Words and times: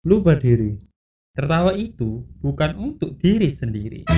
Lupa 0.00 0.32
diri. 0.32 0.80
Tertawa 1.36 1.76
itu 1.76 2.24
bukan 2.40 2.72
untuk 2.80 3.20
diri 3.20 3.52
sendiri. 3.52 4.08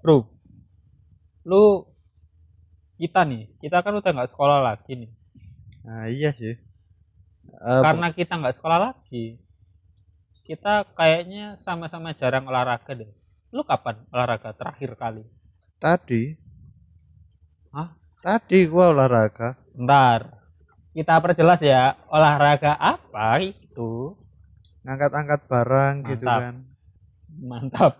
Bro, 0.00 0.24
lu 1.44 1.84
kita 2.96 3.28
nih, 3.28 3.52
kita 3.60 3.84
kan 3.84 3.92
udah 3.92 4.08
nggak 4.08 4.32
sekolah 4.32 4.64
lagi 4.64 5.04
nih. 5.04 5.12
Nah, 5.84 6.08
iya 6.08 6.32
sih. 6.32 6.69
Eh, 7.52 7.82
Karena 7.82 8.08
kita 8.10 8.38
nggak 8.38 8.56
sekolah 8.56 8.78
lagi, 8.90 9.36
kita 10.44 10.86
kayaknya 10.94 11.54
sama-sama 11.56 12.14
jarang 12.14 12.46
olahraga 12.46 12.94
deh. 12.94 13.10
Lu 13.50 13.62
kapan 13.62 13.98
olahraga 14.10 14.54
terakhir 14.54 14.94
kali? 14.94 15.24
tadi. 15.76 16.36
Hah? 17.72 17.88
Tadi 18.20 18.68
gua 18.68 18.92
olahraga. 18.92 19.56
Bentar, 19.72 20.28
kita 20.92 21.16
perjelas 21.18 21.64
ya, 21.64 21.96
olahraga 22.06 22.76
apa 22.76 23.40
itu? 23.40 24.12
Ngangkat-angkat 24.84 25.40
barang 25.48 25.94
gitu 26.04 26.26
Mantap. 26.28 26.40
kan. 26.44 26.54
Mantap. 27.40 27.92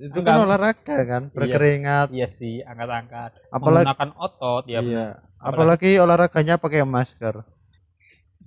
Itu 0.00 0.16
Enggak. 0.16 0.32
kan 0.32 0.44
olahraga 0.48 0.96
kan, 1.04 1.22
berkeringat. 1.28 2.08
Iya 2.08 2.24
sih, 2.26 2.64
angkat-angkat. 2.64 3.36
Apalagi 3.52 3.84
Menggunakan 3.84 4.10
otot 4.16 4.64
ya. 4.64 4.80
iya. 4.80 5.06
benar. 5.20 5.44
Apalagi 5.44 5.90
olahraganya 6.00 6.54
pakai 6.56 6.80
masker. 6.88 7.44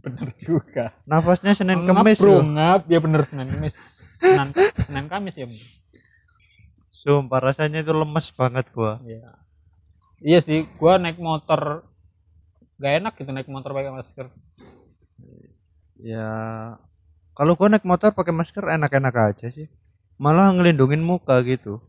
Bener 0.05 0.29
juga. 0.37 0.93
Nafasnya 1.09 1.57
Senin 1.57 1.81
Ngap, 1.81 2.05
Kemis 2.05 2.19
bro, 2.21 2.29
loh. 2.29 2.45
ngap. 2.45 2.81
Ya 2.85 2.99
bener 3.01 3.25
Senin 3.25 3.49
Kemis. 3.49 3.73
Senin, 4.21 4.53
Senin 4.77 5.05
Kamis 5.09 5.33
ya. 5.33 5.49
bener. 5.49 5.65
Sumpah 6.93 7.41
rasanya 7.41 7.81
itu 7.81 7.89
lemes 7.89 8.29
banget 8.33 8.69
gua. 8.69 9.01
Iya. 9.01 9.33
Iya 10.21 10.39
sih, 10.41 10.69
gua 10.77 11.01
naik 11.01 11.17
motor 11.17 11.85
gak 12.77 12.93
enak 13.01 13.13
gitu 13.17 13.29
naik 13.33 13.49
motor 13.49 13.73
pakai 13.73 13.89
masker. 13.89 14.27
Ya 15.97 16.29
kalau 17.33 17.57
gua 17.57 17.67
naik 17.67 17.83
motor 17.83 18.13
pakai 18.13 18.31
masker 18.31 18.63
enak-enak 18.69 19.15
aja 19.15 19.47
sih. 19.49 19.67
Malah 20.15 20.53
ngelindungin 20.53 21.01
muka 21.01 21.41
gitu. 21.41 21.81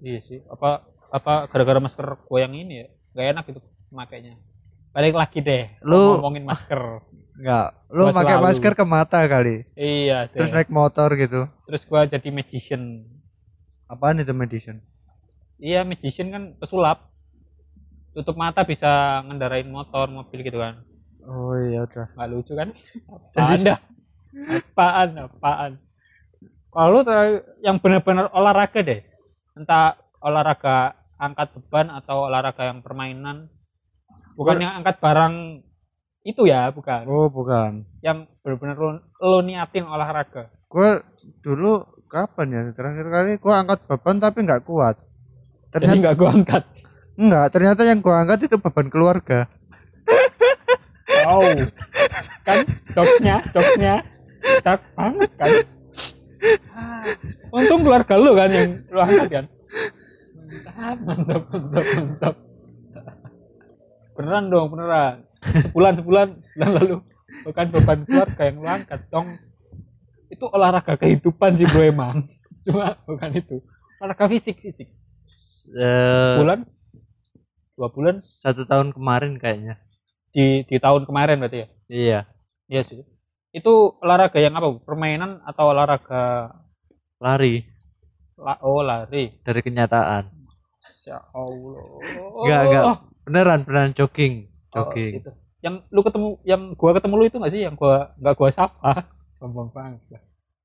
Iya 0.00 0.22
sih. 0.24 0.40
Apa 0.46 0.86
apa 1.10 1.50
gara-gara 1.50 1.82
masker 1.82 2.06
gua 2.26 2.38
yang 2.40 2.54
ini 2.54 2.74
ya? 2.82 2.86
Gak 3.10 3.26
enak 3.34 3.44
gitu 3.50 3.60
makainya. 3.90 4.38
Balik 4.90 5.14
lagi 5.14 5.38
deh. 5.38 5.70
Lu- 5.86 6.18
ngomongin 6.18 6.42
masker. 6.42 7.06
Enggak, 7.40 7.72
lu 7.88 8.04
Gua 8.04 8.12
pakai 8.12 8.36
selalu. 8.36 8.44
masker 8.52 8.72
ke 8.76 8.84
mata 8.84 9.18
kali. 9.24 9.64
iya, 9.72 10.28
deh. 10.28 10.36
Terus 10.36 10.52
naik 10.52 10.68
motor 10.68 11.08
gitu. 11.16 11.48
Terus 11.64 11.82
gua 11.88 12.04
jadi 12.04 12.28
magician. 12.28 13.08
Apaan 13.88 14.20
itu 14.20 14.36
medicine? 14.36 14.84
Iya, 15.56 15.80
magician 15.82 16.28
kan 16.28 16.42
pesulap. 16.60 17.08
Tutup 18.12 18.36
mata 18.36 18.60
bisa 18.62 19.24
ngendarain 19.24 19.64
motor, 19.66 20.12
mobil 20.12 20.44
gitu 20.44 20.60
kan. 20.60 20.84
Oh 21.24 21.56
iya 21.56 21.88
udah. 21.88 22.12
Nggak 22.12 22.28
lucu 22.28 22.52
kan? 22.52 22.68
Jadi- 23.34 23.40
Apaan 23.40 23.60
dah? 23.64 23.78
Apaan, 24.70 25.08
apaan? 25.16 25.72
Kalau 26.70 27.00
yang 27.64 27.80
benar-benar 27.80 28.28
olahraga 28.30 28.84
deh. 28.84 29.00
Entah 29.56 29.96
olahraga 30.20 30.92
angkat 31.16 31.56
beban 31.56 31.88
atau 31.88 32.28
olahraga 32.28 32.68
yang 32.68 32.84
permainan. 32.84 33.48
Bukan 34.36 34.60
yang 34.60 34.72
angkat 34.76 35.00
barang 35.00 35.64
itu 36.20 36.42
ya, 36.44 36.68
bukan. 36.68 37.08
Oh 37.08 37.28
bukan. 37.28 37.84
Yang 38.04 38.28
benar-benar 38.44 38.76
lu, 38.76 38.90
lu 39.18 39.38
niatin 39.40 39.88
olahraga. 39.88 40.52
Gua 40.68 41.00
dulu 41.40 41.80
kapan 42.06 42.46
ya 42.50 42.60
terakhir 42.74 43.06
kali 43.06 43.30
gua 43.38 43.64
angkat 43.64 43.80
beban 43.86 44.20
tapi 44.20 44.44
nggak 44.44 44.62
kuat. 44.62 44.96
Jadi 45.70 45.72
Ternyata 45.72 46.00
nggak 46.02 46.16
gua 46.16 46.30
angkat. 46.34 46.62
enggak, 47.16 47.46
ternyata 47.52 47.80
yang 47.84 48.00
gua 48.00 48.14
angkat 48.20 48.38
itu 48.46 48.56
beban 48.56 48.88
keluarga. 48.88 49.48
Wow. 51.24 51.44
kan 52.42 52.58
joknya, 52.90 53.36
joknya. 53.52 53.94
Tak 54.64 54.80
banget 54.96 55.30
kan. 55.36 55.52
Ah, 56.72 57.04
Untung 57.52 57.84
keluarga 57.84 58.14
lu 58.16 58.32
kan 58.32 58.48
yang 58.48 58.70
lu 58.88 58.98
angkat 58.98 59.28
kan. 59.28 59.44
Mantap, 60.50 60.96
mantap, 61.04 61.42
mantap, 61.52 61.86
mantap. 61.96 62.34
Beneran 64.16 64.44
dong, 64.48 64.66
beneran. 64.68 65.16
Sebulan, 65.40 65.96
sebulan, 66.00 66.28
sebulan 66.36 66.70
lalu. 66.76 66.96
Bukan 67.46 67.66
beban 67.72 68.00
keluarga 68.04 68.42
yang 68.44 68.56
lu 68.60 68.68
angkat 68.68 69.00
dong. 69.08 69.40
Itu 70.28 70.46
olahraga 70.46 70.94
kehidupan 70.94 71.56
sih 71.56 71.66
bro 71.66 71.82
emang. 71.82 72.28
Cuma 72.66 72.94
bukan 73.08 73.30
itu. 73.32 73.56
Olahraga 73.98 74.28
fisik, 74.28 74.60
fisik. 74.60 74.88
Eh, 75.70 76.36
Bulan, 76.40 76.66
dua 77.78 77.88
bulan 77.88 78.16
satu 78.18 78.66
tahun 78.66 78.90
kemarin 78.90 79.38
kayaknya. 79.38 79.78
di 80.30 80.62
di 80.62 80.76
tahun 80.78 81.06
kemarin 81.06 81.42
berarti 81.42 81.58
ya. 81.62 81.68
Iya. 81.90 82.20
Iya 82.70 82.82
sih. 82.86 83.00
Itu 83.50 83.98
olahraga 83.98 84.38
yang 84.38 84.54
apa? 84.54 84.78
Permainan 84.82 85.42
atau 85.42 85.74
olahraga 85.74 86.54
Lari 87.18 87.66
la 88.40 88.56
oh 88.64 88.80
lari? 88.80 89.36
dari 89.44 89.60
kenyataan. 89.60 90.24
Ya 91.04 91.18
Allah. 91.34 91.84
Enggak, 92.40 92.60
enggak. 92.66 92.84
Beneran, 93.26 93.60
beneran 93.68 93.92
jogging. 93.92 94.48
Oh, 94.70 94.88
Jogging. 94.88 95.12
itu. 95.20 95.30
Yang 95.60 95.74
lu 95.88 96.00
ketemu 96.00 96.28
yang 96.42 96.62
gua 96.72 96.90
ketemu 96.96 97.14
lu 97.14 97.24
itu 97.26 97.36
enggak 97.36 97.52
sih 97.52 97.62
yang 97.62 97.74
gua 97.76 98.14
enggak 98.16 98.34
gua 98.34 98.48
sapa? 98.50 98.92
Sombong 99.36 99.70
banget. 99.70 100.00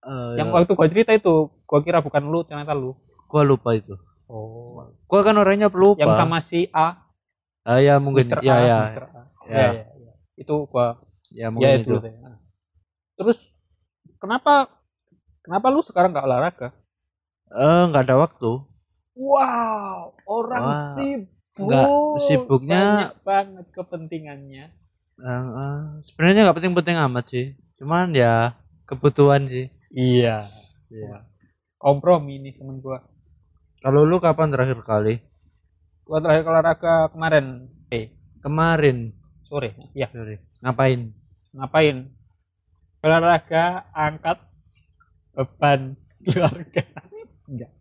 Eh, 0.05 0.31
Yang 0.37 0.47
waktu 0.53 0.71
gua 0.73 0.87
cerita 0.87 1.11
itu, 1.11 1.35
gua 1.63 1.79
kira 1.81 1.99
bukan 1.99 2.23
lu, 2.23 2.41
ternyata 2.43 2.73
lu. 2.73 2.93
gua 3.25 3.41
lupa 3.43 3.73
itu. 3.73 3.97
Oh. 4.25 4.85
Gua 5.05 5.21
kan 5.21 5.35
orangnya 5.35 5.67
pelupa. 5.67 5.99
Yang 5.99 6.13
sama 6.15 6.39
si 6.39 6.69
A, 6.71 7.03
Ah, 7.65 7.81
ya 7.81 7.97
mungkin. 7.97 8.29
Mr. 8.29 8.39
Ya 8.45 8.53
A, 8.53 8.61
ya. 8.61 8.79
Mr. 8.87 9.03
A. 9.05 9.21
Ya. 9.45 9.57
Ya, 9.57 9.67
ya, 9.73 9.85
ya. 9.99 10.13
Itu 10.37 10.69
gua 10.69 11.01
Ya 11.33 11.45
ya 11.45 11.47
mungkin 11.49 11.81
itu. 11.81 11.91
itu. 11.91 11.95
deh. 11.99 12.13
Nah. 12.21 12.37
Terus 13.17 13.37
kenapa 14.17 14.69
kenapa 15.41 15.67
lu 15.69 15.81
sekarang 15.81 16.13
enggak 16.13 16.25
olahraga? 16.25 16.67
Eh, 17.51 17.81
enggak 17.89 18.05
ada 18.05 18.21
waktu. 18.21 18.51
Wow, 19.15 20.11
orang 20.27 20.63
Wah, 20.65 20.91
sibuk. 20.93 21.31
Nggak, 21.57 21.87
sibuknya- 22.21 22.83
banyak 22.83 23.13
banget 23.23 23.65
kepentingannya. 23.71 24.65
Eh, 25.15 25.31
eh, 25.31 25.79
sebenarnya 26.03 26.41
nggak 26.43 26.57
penting-penting 26.59 26.97
amat 27.01 27.25
sih. 27.27 27.45
Cuman 27.79 28.11
ya 28.11 28.55
kebutuhan 28.83 29.47
sih. 29.47 29.71
Iya. 29.89 30.51
Iya. 30.87 31.23
Kompromi 31.75 32.39
nih 32.39 32.55
temen 32.55 32.79
gua. 32.79 32.99
Kalau 33.79 34.03
lu 34.03 34.19
kapan 34.19 34.51
terakhir 34.51 34.81
kali? 34.81 35.23
Gua 36.03 36.19
terakhir 36.19 36.43
olahraga 36.45 37.07
kemarin. 37.09 37.71
Eh, 37.89 38.11
Kemarin. 38.41 39.15
sore. 39.45 39.73
Iya. 39.93 40.09
Sorry. 40.11 40.35
Ngapain? 40.59 41.13
Ngapain? 41.53 41.97
Olahraga 42.99 43.63
angkat 43.93 44.37
beban 45.31 45.93
keluarga. 46.25 46.83
Enggak. 47.45 47.71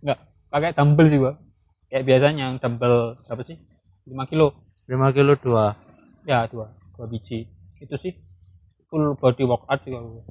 Enggak. 0.00 0.18
Pakai 0.48 0.70
dumbbell 0.72 1.08
sih 1.08 1.18
gua. 1.20 1.34
Kayak 1.92 2.08
biasanya 2.08 2.40
yang 2.48 2.54
dumbbell 2.56 3.20
berapa 3.28 3.44
sih? 3.44 3.60
5 4.08 4.16
kilo. 4.32 4.56
5 4.88 5.12
kilo 5.12 5.36
2. 5.36 6.24
Ya, 6.24 6.48
dua. 6.48 6.72
Dua 6.96 7.04
biji. 7.04 7.44
Itu 7.84 8.00
sih 8.00 8.16
full 8.88 9.12
body 9.20 9.44
workout 9.44 9.84
gua. 9.84 10.24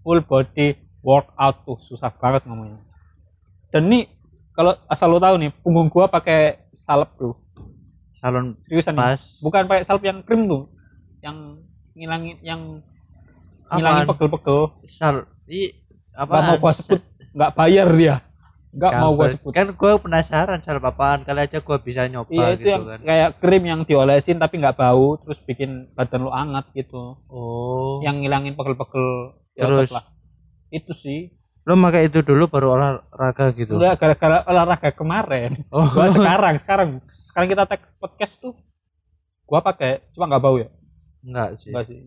Full 0.00 0.24
body 0.24 0.80
workout 1.04 1.68
tuh 1.68 1.76
susah 1.84 2.08
banget 2.08 2.48
ngomongnya. 2.48 2.80
Dan 3.68 3.92
nih 3.92 4.08
kalau 4.56 4.72
asal 4.88 5.12
lo 5.12 5.20
tahu 5.20 5.36
nih, 5.36 5.52
punggung 5.60 5.92
gua 5.92 6.08
pakai 6.08 6.72
salep 6.72 7.12
bro. 7.20 7.36
Salon 8.16 8.56
Seriusan 8.56 8.96
nih. 8.96 9.04
pas. 9.04 9.20
Bukan 9.44 9.68
pakai 9.68 9.84
salep 9.84 10.08
yang 10.08 10.24
krim 10.24 10.48
tuh. 10.48 10.72
Yang 11.20 11.60
ngilangin 11.92 12.36
yang 12.40 12.60
ngilangin 13.76 14.08
pegel-pegel. 14.08 14.72
Sal 14.88 15.28
i 15.52 15.68
Gak 16.14 16.30
mau 16.32 16.40
apa? 16.40 16.56
gua 16.56 16.72
sebut, 16.72 17.00
nggak 17.36 17.52
bayar 17.58 17.88
dia. 17.92 18.16
Nggak 18.74 18.92
mau 18.98 19.12
gua 19.14 19.28
sebut. 19.30 19.52
Kan 19.54 19.66
gua 19.78 19.92
penasaran 20.02 20.58
salep 20.60 20.82
apaan 20.82 21.22
kali 21.22 21.46
aja 21.46 21.62
gua 21.62 21.78
bisa 21.78 22.10
nyoba 22.10 22.30
Iya 22.34 22.46
itu 22.52 22.58
gitu 22.58 22.68
yang 22.74 22.82
kan. 22.90 23.00
kayak 23.06 23.30
krim 23.38 23.64
yang 23.64 23.80
diolesin 23.86 24.38
tapi 24.42 24.58
nggak 24.58 24.74
bau, 24.74 25.14
terus 25.22 25.38
bikin 25.46 25.94
badan 25.94 26.26
lu 26.26 26.30
hangat 26.34 26.66
gitu. 26.74 27.22
Oh. 27.30 28.02
Yang 28.02 28.26
ngilangin 28.26 28.54
pegel-pegel. 28.58 29.08
ya 29.54 29.70
Terus? 29.70 29.90
lah. 29.94 30.04
Itu 30.74 30.90
sih. 30.90 31.30
Lu 31.64 31.78
pakai 31.78 32.10
itu 32.10 32.20
dulu 32.20 32.50
baru 32.50 32.74
olahraga 32.74 33.54
gitu. 33.54 33.78
Enggak 33.78 33.96
gara-gara 34.02 34.42
olahraga 34.50 34.90
kemarin. 34.90 35.54
Oh. 35.70 35.86
Gua 35.94 36.10
sekarang, 36.10 36.58
sekarang, 36.58 36.88
sekarang 37.30 37.48
kita 37.48 37.62
tag 37.70 37.80
podcast 38.02 38.42
tuh. 38.42 38.58
Gua 39.46 39.62
pakai, 39.62 40.02
cuma 40.12 40.26
nggak 40.26 40.42
bau 40.42 40.58
ya. 40.58 40.68
Enggak 41.22 41.62
sih. 41.62 41.70
Enggak 41.70 41.84
sih. 41.86 42.00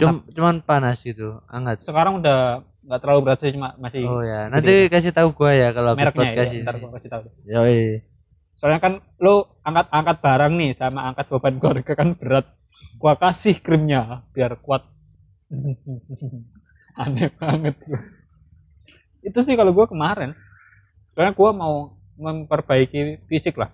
Cum, 0.00 0.24
cuman 0.32 0.64
panas 0.64 1.04
gitu, 1.04 1.44
hangat. 1.52 1.84
Sekarang 1.84 2.24
udah 2.24 2.64
nggak 2.86 3.00
terlalu 3.00 3.20
berat 3.22 3.38
sih, 3.38 3.50
cuma 3.50 3.74
masih 3.76 4.02
Oh 4.02 4.22
ya, 4.22 4.46
nanti 4.46 4.86
kasih 4.86 5.10
tahu 5.10 5.28
gua 5.32 5.50
ya 5.50 5.68
kalau 5.70 5.92
mereknya 5.92 6.32
ya. 6.32 6.44
ini. 6.46 6.62
Ntar 6.62 6.78
gua 6.78 6.90
kasih 6.94 7.10
tahu. 7.10 7.22
Yoi. 7.44 8.06
Soalnya 8.54 8.78
kan 8.78 8.92
lu 9.16 9.34
angkat-angkat 9.60 10.16
barang 10.18 10.52
nih 10.54 10.70
sama 10.72 11.00
angkat 11.04 11.26
beban 11.28 11.56
keluarga 11.56 11.92
kan 11.94 12.14
berat. 12.14 12.46
gua 12.96 13.12
kasih 13.12 13.58
krimnya 13.58 14.24
biar 14.30 14.56
kuat 14.56 14.88
aneh 16.96 17.28
banget 17.30 17.76
gua. 17.82 18.00
itu 19.20 19.38
sih 19.38 19.52
kalau 19.52 19.70
gua 19.70 19.84
kemarin 19.84 20.32
karena 21.12 21.30
gua 21.30 21.52
mau 21.52 21.74
memperbaiki 22.16 23.20
fisik 23.26 23.54
lah 23.54 23.68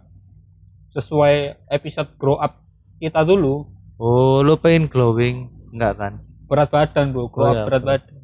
sesuai 0.91 1.35
episode 1.69 2.11
grow 2.17 2.35
up 2.37 2.59
kita 2.99 3.23
dulu 3.23 3.71
Oh, 3.95 4.43
lu 4.43 4.59
pengen 4.59 4.91
glowing? 4.91 5.47
Enggak 5.71 5.95
kan? 5.95 6.13
berat 6.43 6.69
badan 6.69 7.15
bro 7.15 7.31
grow 7.31 7.47
Oh 7.47 7.49
up 7.49 7.55
iya, 7.55 7.65
berat 7.65 7.83
berat. 7.83 8.03
badan 8.03 8.22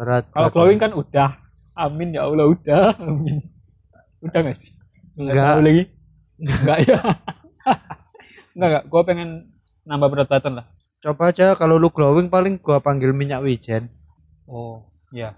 Berat. 0.00 0.24
kalau 0.32 0.48
glowing 0.48 0.80
kan 0.80 0.96
udah 0.96 1.36
amin 1.76 2.16
ya 2.16 2.24
Allah 2.24 2.48
udah 2.48 2.96
amin 2.96 3.44
udah 4.24 4.38
nggak 4.40 4.56
sih 4.56 4.72
Nggak 5.12 5.34
Nggak. 5.36 5.44
tahu 5.46 5.60
lagi 5.60 5.84
enggak 6.40 6.78
ya 6.80 6.98
enggak 8.56 8.68
enggak 8.72 8.84
gua 8.88 9.02
pengen 9.04 9.28
nambah 9.84 10.08
berat 10.08 10.28
badan 10.28 10.64
lah 10.64 10.66
Coba 11.00 11.32
aja 11.32 11.56
kalau 11.56 11.80
lu 11.80 11.88
glowing 11.88 12.28
paling 12.28 12.60
gua 12.60 12.76
panggil 12.76 13.16
minyak 13.16 13.40
wijen. 13.40 13.88
Oh, 14.44 14.84
ya. 15.08 15.32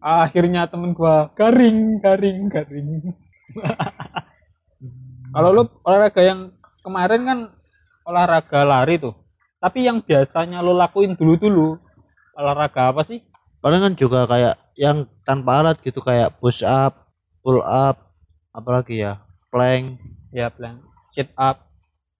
Akhirnya 0.00 0.64
temen 0.64 0.96
gua 0.96 1.28
garing, 1.36 2.00
garing, 2.00 2.48
garing. 2.48 3.12
Kalau 5.28 5.52
lu 5.52 5.68
olahraga 5.84 6.24
yang 6.24 6.56
kemarin 6.80 7.20
kan 7.28 7.38
olahraga 8.00 8.64
lari 8.64 8.96
tuh. 8.96 9.12
Tapi 9.60 9.84
yang 9.84 10.00
biasanya 10.00 10.64
lu 10.64 10.72
lakuin 10.72 11.12
dulu-dulu 11.12 11.76
olahraga 12.32 12.88
apa 12.88 13.04
sih? 13.04 13.20
Paling 13.58 13.80
kan 13.82 13.94
juga 13.94 14.20
kayak 14.24 14.54
yang 14.78 15.04
tanpa 15.22 15.58
alat 15.58 15.76
gitu 15.82 15.98
kayak 15.98 16.38
push 16.38 16.62
up, 16.62 17.10
pull 17.42 17.58
up, 17.60 18.14
apalagi 18.50 19.02
ya, 19.02 19.18
plank. 19.50 19.98
Ya, 20.30 20.46
plank, 20.48 20.78
sit 21.10 21.32
up, 21.34 21.66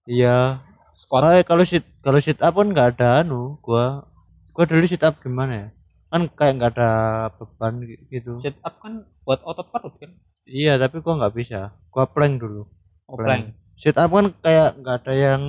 Iya. 0.03 0.59
squat. 0.93 1.21
Kayak 1.23 1.45
kalau 1.47 1.63
sit 1.63 1.85
kalau 2.01 2.19
sit 2.19 2.39
up 2.41 2.53
kan 2.53 2.67
nggak 2.67 2.97
ada 2.97 3.23
anu, 3.23 3.55
gua 3.61 4.03
gua 4.51 4.65
dulu 4.67 4.83
sit 4.83 4.99
up 4.99 5.15
gimana 5.21 5.53
ya? 5.55 5.67
Kan 6.09 6.27
kayak 6.27 6.53
nggak 6.57 6.71
ada 6.75 6.91
beban 7.37 7.85
gi- 7.85 8.03
gitu. 8.09 8.41
Sit 8.41 8.57
up 8.59 8.81
kan 8.81 9.05
buat 9.23 9.39
otot 9.45 9.69
perut 9.69 9.95
kan? 9.95 10.11
Iya, 10.43 10.75
tapi 10.75 10.99
gua 10.99 11.15
nggak 11.21 11.35
bisa. 11.37 11.71
Gua 11.87 12.03
plank 12.03 12.41
dulu. 12.41 12.65
Oh, 13.05 13.15
Plank. 13.15 13.53
plank. 13.53 13.77
Sit 13.79 13.95
up 13.95 14.09
kan 14.09 14.33
kayak 14.41 14.75
nggak 14.75 14.95
ada 15.05 15.13
yang 15.15 15.41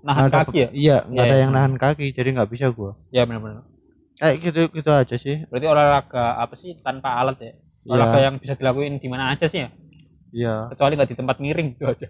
Nahan 0.00 0.28
ada 0.28 0.44
kaki 0.44 0.58
ya? 0.58 0.68
Iya, 0.74 0.96
nggak 1.06 1.24
Iya, 1.24 1.30
ada 1.30 1.36
iya. 1.36 1.42
yang 1.44 1.50
nahan 1.52 1.74
kaki, 1.76 2.06
jadi 2.10 2.28
nggak 2.34 2.50
bisa 2.50 2.66
gua. 2.74 2.98
Ya 3.08 3.22
benar-benar. 3.24 3.64
Kayak 4.20 4.36
gitu 4.44 4.60
gitu 4.76 4.90
aja 4.92 5.16
sih. 5.16 5.48
Berarti 5.48 5.66
olahraga 5.66 6.36
apa 6.36 6.52
sih 6.54 6.76
tanpa 6.84 7.16
alat 7.16 7.40
ya? 7.40 7.52
Olahraga 7.88 8.18
Iya. 8.20 8.24
yang 8.28 8.34
bisa 8.36 8.52
dilakuin 8.52 9.00
di 9.00 9.08
mana 9.08 9.32
aja 9.32 9.48
sih 9.48 9.64
ya? 9.64 9.68
Iya. 10.30 10.54
Kecuali 10.76 10.92
nggak 11.00 11.10
di 11.10 11.16
tempat 11.16 11.36
miring 11.40 11.68
itu 11.72 11.84
aja. 11.88 12.08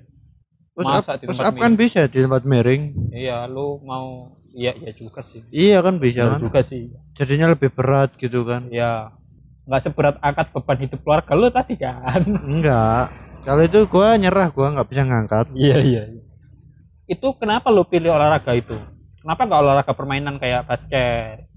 Push 0.75 0.91
up, 0.91 1.05
di 1.19 1.27
push 1.31 1.43
up 1.43 1.55
kan 1.55 1.73
bisa 1.79 2.11
di 2.11 2.19
tempat 2.19 2.43
miring. 2.43 3.15
Iya, 3.15 3.47
lu 3.47 3.79
mau 3.87 4.35
iya 4.51 4.75
iya 4.75 4.91
juga 4.91 5.23
sih. 5.23 5.47
Iya 5.55 5.79
kan 5.81 6.03
bisa 6.03 6.27
Benar 6.27 6.35
kan. 6.35 6.41
juga 6.43 6.61
sih. 6.67 6.91
Jadinya 7.15 7.55
lebih 7.55 7.71
berat 7.71 8.11
gitu 8.19 8.43
kan. 8.43 8.67
Ya, 8.75 9.15
nggak 9.71 9.83
seberat 9.83 10.17
angkat 10.19 10.51
beban 10.51 10.79
hidup 10.83 11.01
keluarga 11.07 11.33
lu 11.39 11.47
tadi 11.51 11.75
kan? 11.79 12.23
Enggak. 12.27 13.15
Kalau 13.41 13.63
itu 13.63 13.87
gua 13.87 14.19
nyerah, 14.19 14.51
gua 14.51 14.75
nggak 14.75 14.89
bisa 14.91 15.03
ngangkat. 15.07 15.47
Iya 15.55 15.79
iya. 15.81 16.03
iya. 16.11 16.23
Itu 17.07 17.35
kenapa 17.35 17.71
lu 17.75 17.83
pilih 17.87 18.15
olahraga 18.15 18.55
itu? 18.55 18.75
Kenapa 19.21 19.43
nggak 19.47 19.61
olahraga 19.63 19.93
permainan 19.93 20.39
kayak 20.39 20.65
basket, 20.65 21.50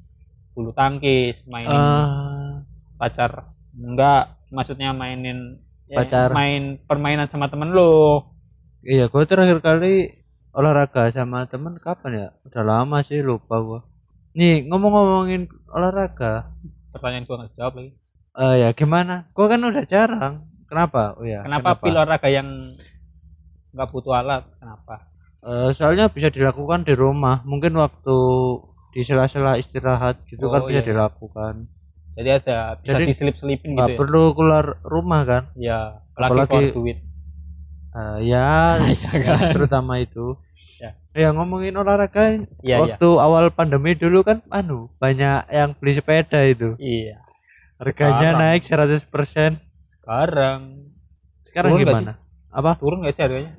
bulu 0.54 0.72
tangkis, 0.72 1.42
mainin 1.46 1.74
Ah, 1.74 2.62
pacar? 2.96 3.50
Enggak, 3.74 4.38
maksudnya 4.50 4.94
mainin 4.94 5.58
ya, 5.90 6.06
Pacar. 6.06 6.30
main 6.32 6.78
permainan 6.86 7.26
sama 7.28 7.50
temen 7.50 7.74
lu. 7.74 8.22
iya, 8.84 9.10
gua 9.10 9.26
terakhir 9.26 9.60
kali 9.60 10.14
olahraga 10.54 11.10
sama 11.10 11.50
temen 11.50 11.76
kapan 11.78 12.12
ya? 12.14 12.28
Udah 12.46 12.64
lama 12.64 13.02
sih 13.02 13.20
lupa 13.20 13.58
gua. 13.60 13.80
Nih 14.34 14.66
ngomong-ngomongin 14.66 15.46
olahraga, 15.70 16.54
Pertanyaan 16.94 17.26
gua 17.26 17.36
nggak 17.42 17.54
jawab 17.58 17.74
lagi. 17.78 17.92
eh 18.34 18.54
ya 18.62 18.70
gimana? 18.74 19.30
Gua 19.34 19.46
kan 19.50 19.62
udah 19.62 19.86
jarang. 19.86 20.36
Kenapa? 20.70 21.18
Oh 21.18 21.26
ya. 21.26 21.42
Kenapa, 21.42 21.78
pilih 21.78 21.98
olahraga 21.98 22.30
yang 22.30 22.78
nggak 23.74 23.90
butuh 23.90 24.14
alat? 24.14 24.46
Kenapa? 24.62 25.10
Eh, 25.44 25.70
soalnya 25.74 26.08
bisa 26.08 26.30
dilakukan 26.30 26.86
di 26.86 26.94
rumah. 26.94 27.42
Mungkin 27.44 27.74
waktu 27.76 28.18
di 28.94 29.02
sela-sela 29.02 29.58
istirahat 29.58 30.22
gitu 30.26 30.48
kan 30.48 30.62
Oh, 30.62 30.66
bisa 30.66 30.80
iya. 30.80 30.86
dilakukan. 30.86 31.66
Jadi 32.14 32.30
ada 32.32 32.58
bisa 32.78 32.94
Jadi, 32.94 33.04
diselip-selipin 33.10 33.74
gitu 33.74 33.90
ya? 33.90 33.98
perlu 33.98 34.24
keluar 34.32 34.78
rumah 34.82 35.22
kan? 35.24 35.44
Ya, 35.56 35.98
Apalagi- 36.14 36.46
apalagi 36.46 36.70
duit. 36.72 36.98
Eh, 37.92 38.18
ya, 38.24 38.78
Iya 38.86 39.12
kan? 39.20 39.50
terutama 39.52 39.98
itu. 39.98 40.38
Ya. 40.78 40.94
Ya 41.12 41.30
ngomongin 41.32 41.74
olahraga 41.74 42.38
iya. 42.60 42.78
waktu 42.78 43.10
awal 43.16 43.50
pandemi 43.50 43.94
dulu 43.94 44.22
kan 44.22 44.42
anu 44.48 44.94
banyak 44.96 45.46
yang 45.48 45.74
beli 45.74 45.94
sepeda 45.94 46.42
itu. 46.44 46.78
Iya. 46.78 47.18
Harganya 47.76 48.30
Sekarang. 48.30 48.40
naik 48.40 48.62
100%. 48.62 49.54
Sekarang 49.84 50.60
Sekarang 51.44 51.70
Turun 51.72 51.82
gimana? 51.84 52.14
Apa? 52.50 52.78
turun 52.78 53.02
nggak 53.02 53.14
sih 53.14 53.24
harganya? 53.24 53.52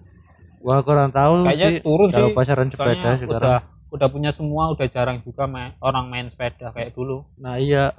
Gua 0.58 0.78
kurang 0.80 1.10
tahu 1.10 1.44
Kayaknya 1.44 1.68
sih 1.68 1.80
turun 1.80 2.08
kalau 2.08 2.28
sih. 2.28 2.34
pasaran 2.34 2.68
sepeda 2.68 3.10
sekarang. 3.14 3.28
udah 3.28 3.58
udah 3.94 4.08
punya 4.10 4.34
semua, 4.34 4.74
udah 4.74 4.90
jarang 4.90 5.22
juga 5.22 5.46
main, 5.46 5.78
orang 5.78 6.10
main 6.10 6.26
sepeda 6.26 6.74
kayak 6.74 6.92
dulu. 6.92 7.22
Nah, 7.38 7.56
iya. 7.56 7.94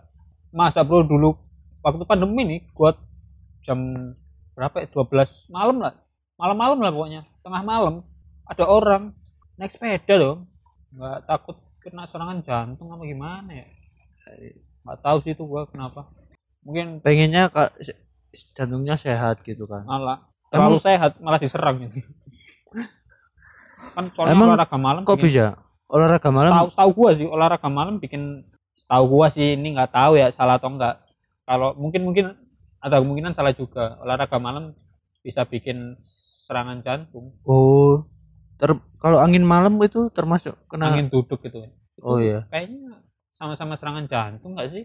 Masa 0.51 0.83
bro 0.83 1.01
dulu 1.01 1.35
waktu 1.79 2.03
pandemi 2.03 2.43
nih, 2.43 2.59
gua 2.71 2.91
jam 3.63 3.79
berapa 4.51 4.83
ya? 4.83 4.87
12 4.91 5.47
malam 5.47 5.79
lah. 5.79 5.95
Malam-malam 6.35 6.83
lah 6.83 6.91
pokoknya, 6.91 7.21
tengah 7.39 7.63
malam 7.63 8.03
ada 8.43 8.63
orang 8.65 9.15
naik 9.55 9.71
sepeda 9.71 10.15
dong. 10.15 10.39
Nggak 10.91 11.17
takut 11.25 11.55
kena 11.79 12.03
serangan 12.05 12.43
jantung 12.43 12.91
apa 12.91 13.03
gimana 13.03 13.51
ya? 13.51 13.67
Nggak 14.83 14.99
tahu 14.99 15.17
sih 15.23 15.31
itu 15.31 15.43
gua 15.43 15.63
kenapa. 15.65 16.11
Mungkin 16.61 16.99
Pengennya 16.99 17.47
kak 17.47 17.71
jantungnya 18.51 18.99
sehat 18.99 19.39
gitu 19.41 19.63
kan. 19.63 19.87
malah 19.87 20.27
terlalu 20.51 20.75
sehat 20.77 21.15
malah 21.19 21.39
diserang 21.39 21.79
gitu. 21.83 22.03
kan 23.95 24.11
soalnya 24.11 24.35
Emang 24.35 24.49
olahraga 24.51 24.75
malam 24.75 25.01
Kok 25.03 25.15
bikin- 25.15 25.27
bisa? 25.31 25.45
Olahraga 25.95 26.29
malam? 26.29 26.51
Setahu 26.51 26.69
setahu 26.75 26.91
gua 26.91 27.09
sih 27.15 27.27
olahraga 27.27 27.69
malam 27.71 27.95
bikin 28.03 28.43
setahu 28.75 29.03
gua 29.07 29.31
sih 29.31 29.55
ini 29.55 29.71
nggak 29.79 29.95
tahu 29.95 30.19
ya 30.19 30.27
salah 30.35 30.59
atau 30.59 30.67
enggak 30.75 30.99
kalau 31.47 31.71
mungkin 31.79 32.03
mungkin 32.03 32.25
ada 32.83 32.99
kemungkinan 32.99 33.31
salah 33.33 33.55
juga. 33.55 33.95
Olahraga 34.03 34.37
malam 34.37 34.75
bisa 35.23 35.47
bikin 35.47 35.95
serangan 36.45 36.83
jantung. 36.83 37.33
Oh, 37.47 38.05
ter 38.59 38.75
kalau 39.01 39.17
angin 39.23 39.41
malam 39.41 39.79
itu 39.81 40.11
termasuk 40.13 40.53
kena 40.69 40.93
angin 40.93 41.07
duduk 41.09 41.39
gitu. 41.41 41.65
Itu 41.65 42.03
Oh, 42.03 42.19
iya. 42.19 42.43
kayaknya 42.51 43.01
sama-sama 43.31 43.79
serangan 43.79 44.05
jantung 44.05 44.53
nggak 44.53 44.69
sih? 44.69 44.83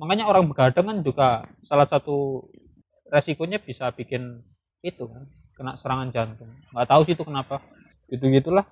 Makanya 0.00 0.24
orang 0.30 0.48
begadang 0.48 0.86
kan 0.86 0.98
juga 1.04 1.28
salah 1.66 1.84
satu 1.84 2.48
resikonya 3.12 3.60
bisa 3.60 3.90
bikin 3.92 4.40
itu 4.80 5.04
kan 5.04 5.28
kena 5.58 5.72
serangan 5.76 6.08
jantung. 6.14 6.48
Nggak 6.72 6.88
tahu 6.88 7.00
sih 7.04 7.12
itu 7.18 7.24
kenapa. 7.26 7.60
Gitu 8.08 8.24
gitulah 8.32 8.64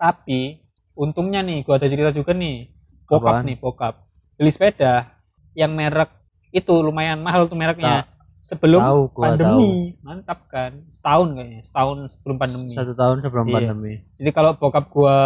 tapi 0.00 0.63
untungnya 0.94 1.42
nih 1.42 1.62
gua 1.62 1.76
ada 1.76 1.86
cerita 1.86 2.10
juga 2.10 2.32
nih. 2.32 2.70
Bokap 3.04 3.42
Apaan? 3.42 3.44
nih 3.44 3.56
bokap. 3.58 3.94
Beli 4.34 4.50
sepeda 4.50 5.12
yang 5.52 5.70
merek 5.70 6.08
itu 6.50 6.72
lumayan 6.72 7.20
mahal 7.20 7.46
tuh 7.46 7.58
mereknya. 7.58 8.06
Sebelum 8.44 8.76
tahu 8.78 9.02
pandemi. 9.14 9.96
mantap 10.00 10.44
kan? 10.48 10.84
Setahun 10.88 11.32
kayaknya 11.32 11.60
setahun 11.64 11.96
sebelum 12.12 12.36
pandemi. 12.36 12.72
Satu 12.72 12.92
tahun 12.92 13.16
sebelum 13.20 13.46
Iya. 13.46 13.54
pandemi. 13.54 13.94
jadi 14.14 14.30
kalau 14.30 14.52
bokap 14.54 14.88
gua 14.88 15.16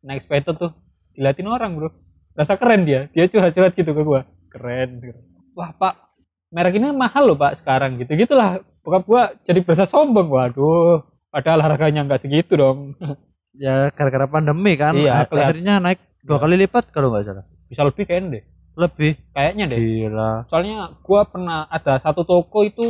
naik 0.00 0.22
sepeda 0.22 0.52
tuh 0.52 0.70
diliatin 1.12 1.46
orang 1.46 1.74
bro. 1.74 1.90
Rasa 2.34 2.54
keren 2.54 2.82
dia. 2.82 3.10
Dia 3.10 3.26
curhat-curhat 3.26 3.74
gitu 3.74 3.90
ke 3.90 4.02
gua. 4.02 4.22
Keren 4.48 4.98
keren. 4.98 5.22
wah 5.52 5.70
pak. 5.70 5.94
Merek 6.48 6.78
ini 6.78 6.90
mahal 6.90 7.26
loh 7.26 7.36
pak 7.36 7.58
sekarang. 7.58 7.98
Gitu 7.98 8.14
gitulah. 8.16 8.58
Bokap 8.80 9.02
gua 9.04 9.22
jadi 9.42 9.58
berasa 9.58 9.84
sombong. 9.84 10.26
Waduh. 10.26 11.02
Padahal 11.28 11.60
harganya 11.60 12.02
nggak 12.02 12.24
segitu 12.24 12.56
dong 12.56 12.96
Ya 13.58 13.90
gara-gara 13.90 14.24
pandemi 14.24 14.72
kan. 14.74 14.94
Iya, 14.94 15.26
akhirnya 15.26 15.78
naik 15.78 15.98
dua 16.20 16.38
Iya. 16.38 16.42
kali 16.42 16.54
lipat 16.58 16.84
kalau 16.88 17.10
nggak 17.10 17.24
salah. 17.24 17.44
bisa 17.66 17.82
lebih 17.82 18.04
kayaknya 18.04 18.28
deh 18.32 18.44
Lebih. 18.74 19.12
kayaknya 19.30 19.64
deh 19.66 19.76
Gila. 19.76 20.32
soalnya 20.46 20.76
gua 20.98 21.20
pernah 21.22 21.68
ada 21.68 21.98
satu 21.98 22.22
toko 22.22 22.62
itu 22.62 22.80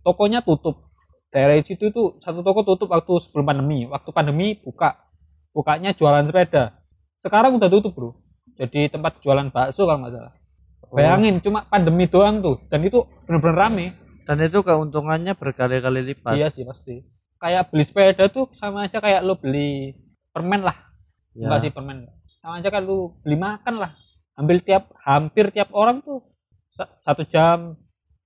tokonya 0.00 0.40
tutup 0.40 0.90
daerah 1.28 1.54
situ 1.60 1.86
itu 1.86 2.18
satu 2.18 2.40
toko 2.40 2.64
tutup 2.64 2.88
waktu 2.88 3.14
sebelum 3.20 3.46
pandemi 3.46 3.84
waktu 3.84 4.10
pandemi 4.10 4.58
buka 4.58 4.98
bukanya 5.48 5.92
jualan 5.92 6.24
sepeda 6.24 6.74
sekarang 7.16 7.54
udah 7.54 7.68
tutup 7.68 7.92
bro 7.92 8.10
jadi 8.54 8.88
tempat 8.88 9.20
jualan 9.20 9.46
bakso 9.48 9.84
kalau 9.84 10.02
nggak 10.02 10.14
salah 10.14 10.34
Oh. 10.80 10.96
bayangin 10.96 11.36
cuma 11.38 11.62
pandemi 11.62 12.04
doang 12.04 12.40
tuh 12.40 12.64
dan 12.66 12.80
itu 12.80 12.98
bener-bener 13.22 13.54
rame 13.54 13.86
Dan 14.24 14.40
itu 14.40 14.60
keuntungannya 14.60 15.32
berkali-kali 15.32 16.00
lipat. 16.02 16.32
iya 16.34 16.48
sih 16.48 16.64
pasti 16.64 17.04
kayak 17.38 17.70
beli 17.70 17.84
sepeda 17.86 18.26
tuh 18.26 18.50
sama 18.54 18.86
aja 18.90 18.98
kayak 18.98 19.22
lo 19.22 19.38
beli 19.38 19.94
permen 20.34 20.62
lah. 20.66 20.76
Ya. 21.34 21.46
enggak 21.48 21.60
sih 21.66 21.72
permen. 21.72 21.98
Sama 22.42 22.58
aja 22.58 22.68
kan 22.70 22.82
lu 22.82 23.14
beli 23.22 23.38
makan 23.38 23.74
lah. 23.78 23.94
Ambil 24.38 24.62
tiap 24.62 24.90
hampir 25.02 25.50
tiap 25.50 25.70
orang 25.74 26.02
tuh 26.02 26.22
sa- 26.70 26.90
satu 27.02 27.26
jam 27.26 27.74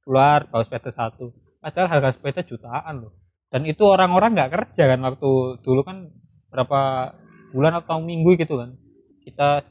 keluar 0.04 0.49
bawa 0.49 0.64
sepeda 0.64 0.90
satu. 0.92 1.33
Padahal 1.62 1.88
harga 1.88 2.19
sepeda 2.19 2.42
jutaan 2.42 3.07
loh. 3.07 3.12
Dan 3.52 3.69
itu 3.69 3.85
orang-orang 3.85 4.33
nggak 4.33 4.50
kerja 4.50 4.97
kan 4.97 5.00
waktu 5.04 5.61
dulu 5.61 5.81
kan 5.85 6.09
berapa 6.49 7.12
bulan 7.52 7.85
atau 7.85 8.00
minggu 8.00 8.37
gitu 8.40 8.57
kan. 8.61 8.76
Kita 9.23 9.62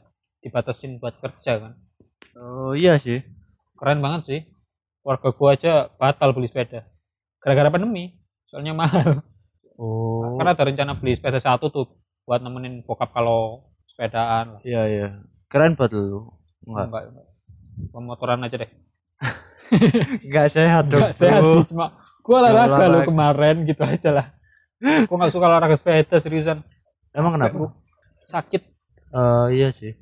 dibatasin 0.42 0.98
buat 1.02 1.18
kerja 1.18 1.58
kan. 1.58 1.72
Oh 2.38 2.72
iya 2.72 2.96
sih. 2.98 3.22
keren 3.78 3.98
banget 3.98 4.22
sih. 4.30 4.40
Keluarga 5.02 5.28
gua 5.34 5.48
aja 5.58 5.72
batal 5.98 6.30
beli 6.30 6.46
sepeda. 6.46 6.86
Gara-gara 7.42 7.74
pandemi 7.74 8.14
soalnya 8.46 8.70
mahal 8.76 9.26
Oh. 9.82 10.38
karena 10.38 10.54
ada 10.54 10.62
rencana 10.62 10.92
beli 10.94 11.18
sepeda 11.18 11.36
satu 11.36 11.66
tuh 11.66 11.90
buat 12.22 12.38
nemenin 12.38 12.82
bokap 12.82 13.10
kalau 13.10 13.66
sepedaan 13.84 14.62
Iya 14.62 14.82
iya. 14.86 15.08
Keren 15.46 15.74
buat 15.74 15.90
lu. 15.90 16.30
Enggak. 16.62 16.86
enggak, 16.86 17.02
enggak. 17.08 17.26
pemotoran 17.90 18.40
aja 18.40 18.56
deh 18.56 18.70
Enggak 20.24 20.46
sehat 20.48 20.84
dong. 20.86 21.00
enggak 21.00 21.16
sehat 21.16 21.42
sih 21.42 21.64
cuma 21.68 21.86
gua 22.20 22.36
olahraga 22.40 22.76
Olahraga. 22.78 23.08
kemarin 23.08 23.56
gitu 23.64 23.82
aja 23.82 24.10
lah 24.12 24.26
gua 25.08 25.16
nggak 25.18 25.32
suka 25.32 25.46
olahraga 25.48 25.74
sepeda 25.74 26.16
seriusan 26.18 26.62
Emang 27.10 27.34
kenapa? 27.34 27.74
sakit 28.22 28.62
Eh 29.10 29.46
iya 29.52 29.68
sih. 29.70 29.92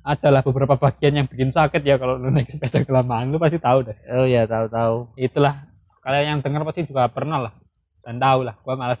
adalah 0.00 0.40
beberapa 0.40 0.76
bagian 0.76 1.16
yang 1.16 1.26
bikin 1.26 1.48
sakit 1.48 1.80
ya 1.80 1.96
kalau 1.96 2.14
lu 2.14 2.28
naik 2.28 2.46
sepeda 2.46 2.80
kelamaan 2.80 3.28
lu 3.28 3.36
pasti 3.36 3.56
tahu 3.56 3.82
deh 3.82 3.96
Oh 4.06 4.22
iya 4.22 4.44
tahu-tahu. 4.44 5.16
itulah 5.16 5.64
kalian 6.00 6.24
yang 6.28 6.40
dengar 6.40 6.62
pasti 6.62 6.84
juga 6.84 7.08
pernah 7.08 7.40
lah 7.40 7.52
dan 8.00 8.16
tahu 8.16 8.44
lah 8.44 8.54
gua 8.58 8.76
malas 8.76 9.00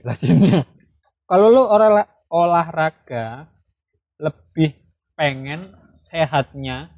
jelasinnya. 0.00 0.66
Kalau 1.26 1.48
lu 1.48 1.62
olah 1.64 2.06
olahraga 2.28 3.48
lebih 4.20 4.76
pengen 5.16 5.74
sehatnya 5.96 6.92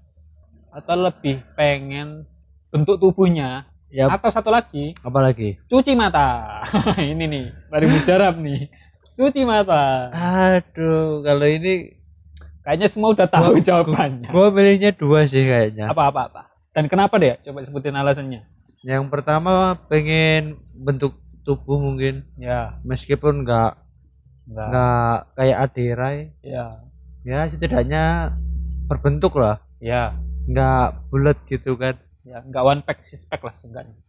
atau 0.74 0.94
lebih 0.98 1.42
pengen 1.54 2.26
bentuk 2.74 2.98
tubuhnya? 2.98 3.70
Ya 3.94 4.10
atau 4.10 4.26
satu 4.26 4.50
lagi? 4.50 4.94
Apa 5.06 5.22
lagi? 5.22 5.54
cuci 5.70 5.94
mata. 5.94 6.62
Ini 6.98 7.24
nih 7.30 7.46
baru 7.70 7.86
mujarab 7.86 8.42
nih. 8.42 8.66
Cuci 9.14 9.46
mata. 9.46 10.10
Aduh, 10.10 11.22
kalau 11.22 11.46
ini 11.46 11.94
kayaknya 12.66 12.90
semua 12.90 13.14
udah 13.14 13.30
tahu 13.30 13.62
jawabannya. 13.62 14.26
gua 14.34 14.50
milihnya 14.50 14.90
dua 14.90 15.22
sih 15.30 15.46
kayaknya. 15.46 15.86
apa 15.86 16.10
apa 16.10 16.20
apa? 16.26 16.42
Dan 16.74 16.90
kenapa 16.90 17.14
deh? 17.22 17.38
Coba 17.46 17.62
sebutin 17.62 17.94
alasannya. 17.94 18.42
Yang 18.82 19.06
pertama 19.06 19.78
pengen 19.86 20.58
bentuk 20.74 21.14
tubuh 21.44 21.78
mungkin. 21.78 22.24
Ya. 22.40 22.80
Meskipun 22.82 23.44
enggak 23.44 23.78
enggak 24.48 24.66
enggak 24.72 25.14
kayak 25.36 25.58
Adirai. 25.68 26.18
Ya. 26.40 26.66
Ya 27.24 27.48
setidaknya 27.48 28.34
berbentuk 28.88 29.36
lah. 29.36 29.60
Ya. 29.78 30.16
Enggak 30.48 31.04
bulat 31.12 31.38
gitu 31.46 31.76
kan. 31.76 32.00
Ya 32.24 32.40
enggak 32.40 32.64
one 32.64 32.80
pack 32.80 33.04
six 33.04 33.28
pack 33.28 33.44
lah 33.44 33.54
seenggaknya. 33.60 34.00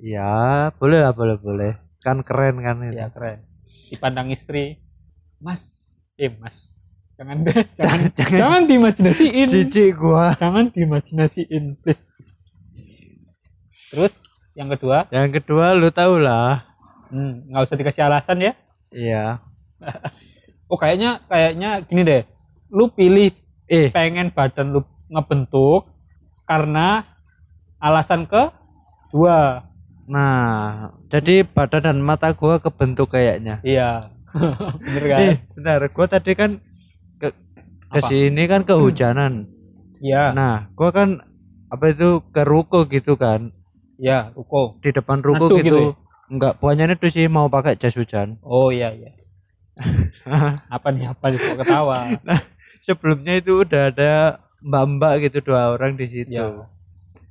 Ya 0.00 0.72
boleh 0.80 1.04
lah 1.04 1.12
boleh 1.12 1.36
boleh. 1.36 1.72
Kan 2.00 2.24
keren 2.24 2.64
kan 2.64 2.80
itu 2.88 2.96
ya 2.96 3.12
keren. 3.12 3.44
Dipandang 3.92 4.32
istri 4.32 4.80
mas 5.38 5.94
eh 6.18 6.34
mas 6.34 6.74
jangan 7.14 7.42
deh 7.46 7.54
jangan. 7.78 8.00
jangan 8.16 8.62
diimajinasiin. 8.64 9.46
Cici 9.48 9.92
gua. 9.92 10.32
Jangan 10.36 10.72
diimajinasiin 10.72 11.80
please. 11.84 12.12
Terus 13.88 14.28
yang 14.52 14.68
kedua? 14.68 15.08
Yang 15.08 15.40
kedua 15.40 15.72
lu 15.72 15.88
tau 15.88 16.20
lah 16.20 16.67
hmm, 17.10 17.52
nggak 17.52 17.64
usah 17.64 17.78
dikasih 17.78 18.02
alasan 18.06 18.38
ya. 18.44 18.52
Iya. 18.92 19.24
Oh 20.68 20.76
kayaknya 20.76 21.24
kayaknya 21.24 21.80
gini 21.88 22.02
deh. 22.04 22.22
Lu 22.68 22.92
pilih 22.92 23.32
eh. 23.72 23.88
pengen 23.88 24.28
badan 24.28 24.76
lu 24.76 24.84
ngebentuk 25.08 25.88
karena 26.44 27.08
alasan 27.80 28.28
ke 28.28 28.52
dua. 29.08 29.64
Nah 30.04 30.92
jadi 31.08 31.40
badan 31.48 31.88
dan 31.88 31.98
mata 32.04 32.36
gua 32.36 32.60
kebentuk 32.60 33.16
kayaknya. 33.16 33.64
Iya. 33.64 34.12
Bener 34.84 35.04
kan? 35.08 35.18
Eh 35.24 35.34
bentar. 35.56 35.80
Gua 35.88 36.04
tadi 36.04 36.36
kan 36.36 36.60
ke 37.16 37.32
ke 37.88 38.00
Apa? 38.04 38.08
sini 38.08 38.44
kan 38.44 38.62
kehujanan. 38.68 39.34
Iya. 39.98 40.30
Nah 40.30 40.70
gua 40.78 40.94
kan 40.94 41.26
apa 41.74 41.90
itu 41.90 42.22
ke 42.30 42.46
ruko 42.46 42.86
gitu 42.86 43.18
kan. 43.18 43.50
Iya 43.98 44.36
ruko. 44.36 44.78
Di 44.78 44.94
depan 44.94 45.24
ruko 45.24 45.48
gitu, 45.48 45.64
gitu 45.64 45.80
ya? 45.90 46.07
Enggak 46.28 46.56
puanyanya 46.60 46.94
tuh 46.94 47.10
sih 47.10 47.26
mau 47.26 47.48
pakai 47.48 47.76
jas 47.76 47.96
hujan. 47.96 48.36
Oh 48.44 48.68
iya 48.68 48.92
iya. 48.92 49.12
Apa 50.74 50.90
nih 50.90 51.06
apa 51.06 51.30
nih 51.30 51.38
kok 51.38 51.56
ketawa? 51.62 51.96
Sebelumnya 52.86 53.38
itu 53.38 53.62
udah 53.62 53.90
ada 53.90 54.12
mbak-mbak 54.58 55.28
gitu 55.28 55.52
dua 55.52 55.74
orang 55.74 55.94
di 55.94 56.06
situ. 56.06 56.34
Iya. 56.34 56.66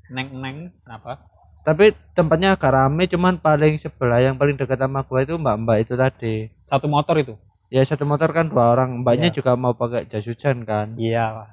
neng 0.08 0.32
neng 0.40 0.72
kenapa 0.88 1.20
tapi 1.68 1.92
tempatnya 2.16 2.56
agak 2.56 2.72
rame 2.72 3.12
cuman 3.12 3.44
paling 3.44 3.76
sebelah 3.76 4.24
yang 4.24 4.40
paling 4.40 4.56
dekat 4.56 4.80
sama 4.80 5.04
gua 5.04 5.28
itu 5.28 5.36
mbak-mbak 5.36 5.84
itu 5.84 6.00
tadi. 6.00 6.48
Satu 6.64 6.88
motor 6.88 7.20
itu? 7.20 7.36
Ya 7.68 7.84
satu 7.84 8.08
motor 8.08 8.32
kan 8.32 8.48
dua 8.48 8.72
orang. 8.72 9.04
Mbaknya 9.04 9.36
Iya. 9.36 9.44
juga 9.44 9.60
mau 9.60 9.76
pakai 9.76 10.08
jas 10.08 10.24
hujan 10.24 10.64
kan. 10.64 10.96
Iya. 10.96 11.44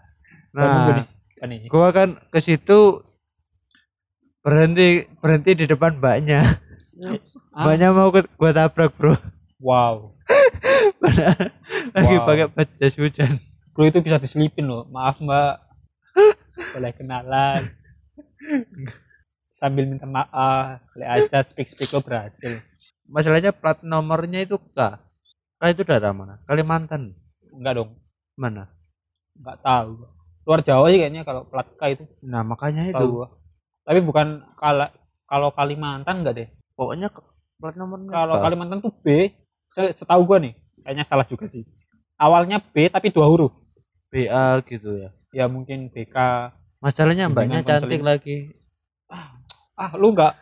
Nah 0.55 1.03
nah 1.43 1.51
gua 1.67 1.91
kan 1.91 2.15
ke 2.31 2.39
situ 2.39 3.03
berhenti 4.39 5.11
berhenti 5.19 5.51
di 5.59 5.67
depan 5.67 5.99
mbaknya 5.99 6.41
Ah, 7.55 7.67
mbaknya 7.67 7.91
mau 7.91 8.11
ke, 8.15 8.23
gua 8.39 8.55
tabrak 8.55 8.95
bro. 8.95 9.15
Wow. 9.59 10.15
Padahal 11.03 11.51
lagi 11.91 12.15
Wow. 12.21 12.27
pakai 12.27 12.47
baju 12.53 12.73
jas 12.79 12.97
hujan. 12.99 13.33
Bro 13.75 13.91
itu 13.91 13.99
bisa 14.05 14.23
diselipin 14.23 14.69
loh. 14.69 14.87
Maaf 14.87 15.19
mbak. 15.19 15.59
Boleh 16.77 16.93
kenalan. 16.95 17.67
Sambil 19.43 19.91
minta 19.91 20.07
maaf. 20.07 20.79
Boleh 20.95 21.09
aja 21.11 21.43
speak 21.43 21.67
speak 21.67 21.91
lo 21.91 21.99
berhasil. 21.99 22.63
Masalahnya 23.11 23.51
plat 23.51 23.83
nomornya 23.83 24.47
itu 24.47 24.57
K 24.57 24.79
K 25.59 25.63
itu 25.75 25.83
daerah 25.83 26.15
mana? 26.15 26.39
Kalimantan. 26.47 27.19
Enggak 27.51 27.83
dong. 27.83 27.91
Mana? 28.39 28.71
Enggak 29.35 29.59
tahu. 29.63 30.07
Luar 30.45 30.61
Jawa 30.63 30.93
sih 30.93 31.01
kayaknya 31.03 31.27
kalau 31.27 31.43
plat 31.51 31.67
K 31.75 31.83
itu. 31.99 32.05
Nah 32.23 32.47
makanya 32.47 32.87
itu. 32.87 32.95
tahu 32.95 33.27
tapi 33.85 34.01
bukan 34.01 34.41
kala 34.57 34.89
kalau 35.29 35.53
Kalimantan 35.53 36.25
enggak 36.25 36.35
deh 36.41 36.49
pokoknya 36.75 37.09
plat 37.59 37.75
nomornya. 37.79 38.11
Kalau 38.11 38.35
K. 38.39 38.43
Kalimantan 38.43 38.79
tuh 38.83 38.93
B 39.03 39.31
Se- 39.75 39.95
setahu 39.95 40.23
gua 40.27 40.39
nih 40.39 40.55
kayaknya 40.85 41.05
salah 41.07 41.27
juga 41.27 41.49
sih. 41.51 41.65
Awalnya 42.21 42.63
B 42.63 42.87
tapi 42.91 43.11
dua 43.11 43.27
huruf. 43.27 43.55
BA 44.13 44.63
gitu 44.71 44.95
ya. 44.99 45.11
Ya 45.35 45.51
mungkin 45.51 45.91
BK 45.91 46.17
masalahnya 46.79 47.27
mbaknya 47.33 47.65
cantik 47.67 47.99
konseling. 47.99 48.05
lagi. 48.05 48.39
Ah 49.75 49.91
lu 49.99 50.15
enggak 50.15 50.39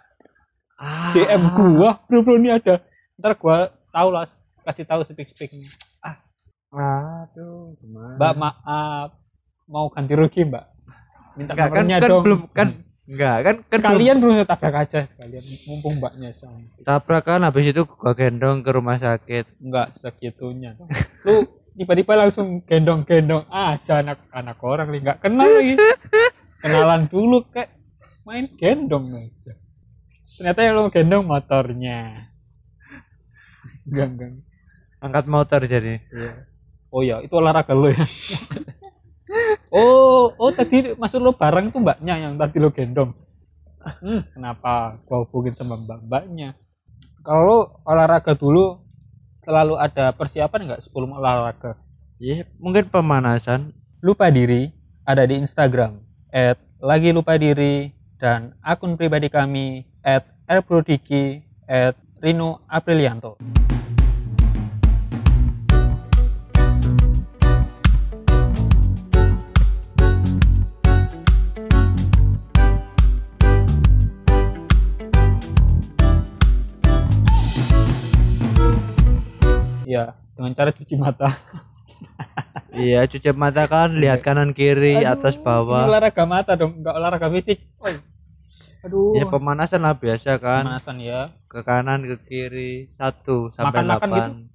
ah. 0.77 1.13
DM 1.17 1.43
gua 1.57 2.01
bro 2.05 2.21
bro 2.21 2.37
ini 2.37 2.53
ada. 2.53 2.85
Ntar 3.17 3.39
gua 3.41 3.73
tahu 3.89 4.09
lah 4.13 4.29
kasih 4.67 4.85
tahu 4.85 5.01
speak 5.09 5.33
speaknya 5.33 5.69
aduh 6.73 7.77
gimana? 7.79 8.17
Mbak 8.17 8.33
maaf. 8.41 9.09
Mau 9.69 9.87
ganti 9.93 10.13
rugi 10.17 10.49
mbak? 10.49 10.65
Minta 11.37 11.53
kan, 11.57 11.69
nomornya 11.69 11.97
kan 12.01 12.11
dong. 12.11 12.23
belum 12.25 12.41
kan 12.53 12.69
enggak 13.03 13.37
kan 13.43 13.57
kan 13.67 13.79
sekalian 13.83 14.17
bro 14.23 14.33
tabrak 14.47 14.75
aja 14.87 15.11
sekalian. 15.11 15.43
Mumpung 15.67 15.99
mbaknya 15.99 16.31
sama 16.39 16.63
belum 16.63 16.87
tabrakan 16.87 17.43
habis 17.43 17.67
itu 17.75 17.83
gua 17.83 18.15
gendong 18.15 18.63
ke 18.63 18.71
rumah 18.71 18.97
sakit. 18.97 19.45
Enggak 19.59 19.99
segitunya 19.99 20.79
lu 21.27 21.47
tiba-tiba 21.73 22.15
langsung 22.15 22.61
gendong-gendong 22.63 23.49
aja 23.49 24.05
anak 24.05 24.23
anak 24.31 24.59
orang 24.63 24.93
nih 24.93 25.01
nggak 25.03 25.19
kenal 25.19 25.49
lagi. 25.51 25.75
Kenalan 26.63 27.03
dulu 27.11 27.43
kayak 27.51 27.75
main 28.23 28.47
gendong 28.55 29.11
aja. 29.19 29.53
Ternyata 30.39 30.61
yang 30.63 30.75
lu 30.79 30.91
gendong 30.95 31.25
motornya. 31.27 32.31
Enggak 33.83 34.09
enggak. 34.15 34.31
Angkat 35.03 35.25
motor 35.27 35.61
jadi. 35.67 35.99
Iya. 36.07 36.33
oh 36.93 37.01
ya 37.01 37.25
itu 37.25 37.35
olahraga 37.35 37.73
lo 37.73 37.89
ya 37.89 38.05
oh 39.73 40.33
oh 40.37 40.51
tadi 40.53 40.93
maksud 40.97 41.21
lo 41.25 41.33
bareng 41.37 41.73
tuh 41.73 41.81
mbaknya 41.81 42.19
yang 42.29 42.35
tadi 42.37 42.57
lo 42.61 42.71
gendong? 42.71 43.17
Hmm, 43.83 44.23
kenapa 44.31 45.01
gua 45.09 45.27
hubungin 45.27 45.59
sama 45.59 45.75
mbak 45.75 46.07
mbaknya 46.07 46.55
kalau 47.23 47.43
lo 47.47 47.59
olahraga 47.87 48.35
dulu 48.35 48.83
selalu 49.43 49.79
ada 49.79 50.11
persiapan 50.15 50.61
nggak 50.71 50.83
sebelum 50.87 51.19
olahraga? 51.19 51.79
Ya 52.19 52.47
mungkin 52.59 52.87
pemanasan. 52.91 53.75
Lupa 54.03 54.27
diri 54.35 54.75
ada 55.07 55.23
di 55.23 55.39
Instagram 55.39 56.03
at 56.35 56.59
lagi 56.83 57.15
lupa 57.15 57.39
diri 57.39 57.95
dan 58.19 58.59
akun 58.59 58.99
pribadi 58.99 59.31
kami 59.31 59.87
at 60.03 60.27
@rprodiki 60.51 61.39
at 61.71 61.95
Rino 62.19 62.67
Aprilianto 62.67 63.39
dengan 80.33 80.53
cara 80.53 80.71
cuci 80.71 80.95
mata. 80.97 81.29
Iya 82.73 83.05
cuci 83.05 83.31
mata 83.35 83.69
kan 83.69 83.93
lihat 83.93 84.25
kanan 84.25 84.57
kiri 84.57 84.97
Aduh, 84.99 85.13
atas 85.13 85.37
bawah. 85.37 85.85
olahraga 85.85 86.25
mata 86.25 86.53
dong 86.57 86.81
nggak 86.81 86.95
olahraga 86.95 87.29
fisik. 87.31 87.61
Oi. 87.79 88.01
aduh. 88.83 89.15
Ya 89.15 89.29
pemanasan 89.29 89.85
lah 89.85 89.95
biasa 89.95 90.41
kan. 90.41 90.65
Pemanasan 90.67 90.97
ya. 90.99 91.31
Ke 91.47 91.61
kanan 91.63 92.03
ke 92.03 92.17
kiri 92.25 92.91
satu 92.97 93.53
sampai 93.53 93.85
delapan. 93.85 94.49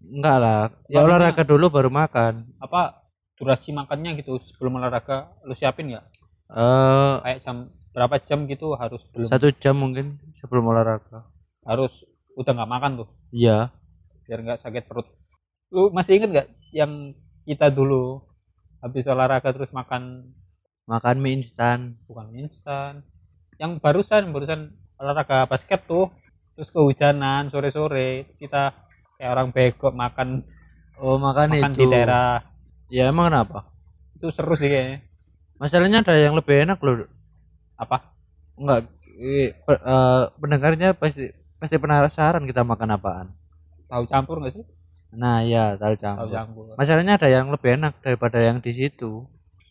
enggak 0.00 0.36
lah. 0.40 0.62
Ya 0.88 0.98
Makanya- 0.98 1.04
olahraga 1.04 1.42
dulu 1.44 1.66
baru 1.68 1.90
makan. 1.92 2.48
Apa 2.58 3.04
durasi 3.36 3.70
makannya 3.70 4.18
gitu 4.18 4.40
sebelum 4.42 4.80
olahraga 4.80 5.30
lu 5.44 5.52
siapin 5.52 5.92
nggak? 5.92 6.04
Eh 6.48 7.14
kayak 7.22 7.38
jam 7.44 7.56
berapa 7.92 8.16
jam 8.24 8.48
gitu 8.48 8.72
harus 8.74 9.04
belum? 9.12 9.28
satu 9.28 9.52
jam 9.54 9.76
mungkin 9.76 10.16
sebelum 10.40 10.64
olahraga. 10.66 11.28
Harus 11.62 12.02
udah 12.34 12.52
nggak 12.56 12.70
makan 12.70 12.90
tuh? 13.04 13.08
Iya 13.28 13.68
biar 14.28 14.44
nggak 14.44 14.60
sakit 14.60 14.84
perut. 14.84 15.08
Lu 15.72 15.88
masih 15.88 16.20
inget 16.20 16.30
nggak 16.30 16.48
yang 16.76 17.16
kita 17.48 17.72
dulu 17.72 18.20
habis 18.84 19.08
olahraga 19.08 19.56
terus 19.56 19.72
makan? 19.72 20.28
Makan 20.84 21.16
mie 21.16 21.40
instan. 21.40 21.96
Bukan 22.04 22.28
mie 22.28 22.52
instan. 22.52 23.00
Yang 23.56 23.80
barusan 23.80 24.28
barusan 24.28 24.76
olahraga 25.00 25.48
basket 25.48 25.88
tuh. 25.88 26.12
Terus 26.52 26.68
kehujanan 26.68 27.48
sore 27.48 27.72
sore 27.72 28.28
kita 28.36 28.76
kayak 29.16 29.30
orang 29.32 29.48
bego 29.54 29.88
makan 29.94 30.44
oh 31.00 31.16
makan, 31.16 31.56
makan 31.56 31.72
itu. 31.72 31.80
di 31.80 31.86
daerah. 31.88 32.44
Ya 32.92 33.08
emang 33.08 33.32
kenapa? 33.32 33.72
Itu 34.12 34.28
seru 34.28 34.52
sih 34.60 34.68
kayaknya. 34.68 35.00
Masalahnya 35.56 36.04
ada 36.04 36.14
yang 36.20 36.36
lebih 36.36 36.68
enak 36.68 36.78
loh 36.84 37.08
apa? 37.78 38.12
Enggak 38.58 38.90
eh, 39.18 39.54
pendengarnya 40.38 40.94
pasti 40.94 41.30
pasti 41.58 41.76
penasaran 41.78 42.46
kita 42.46 42.62
makan 42.62 42.94
apaan 42.94 43.28
tahu 43.88 44.04
campur 44.06 44.36
nggak 44.44 44.54
sih? 44.54 44.64
Nah 45.16 45.40
ya 45.40 45.74
tahu 45.80 45.96
tahu 45.96 45.96
campur. 45.98 46.28
Campur 46.36 46.64
masalahnya 46.76 47.16
ada 47.16 47.28
yang 47.32 47.48
lebih 47.48 47.80
enak 47.80 47.96
daripada 48.04 48.38
yang 48.38 48.60
di 48.60 48.72
situ. 48.76 49.24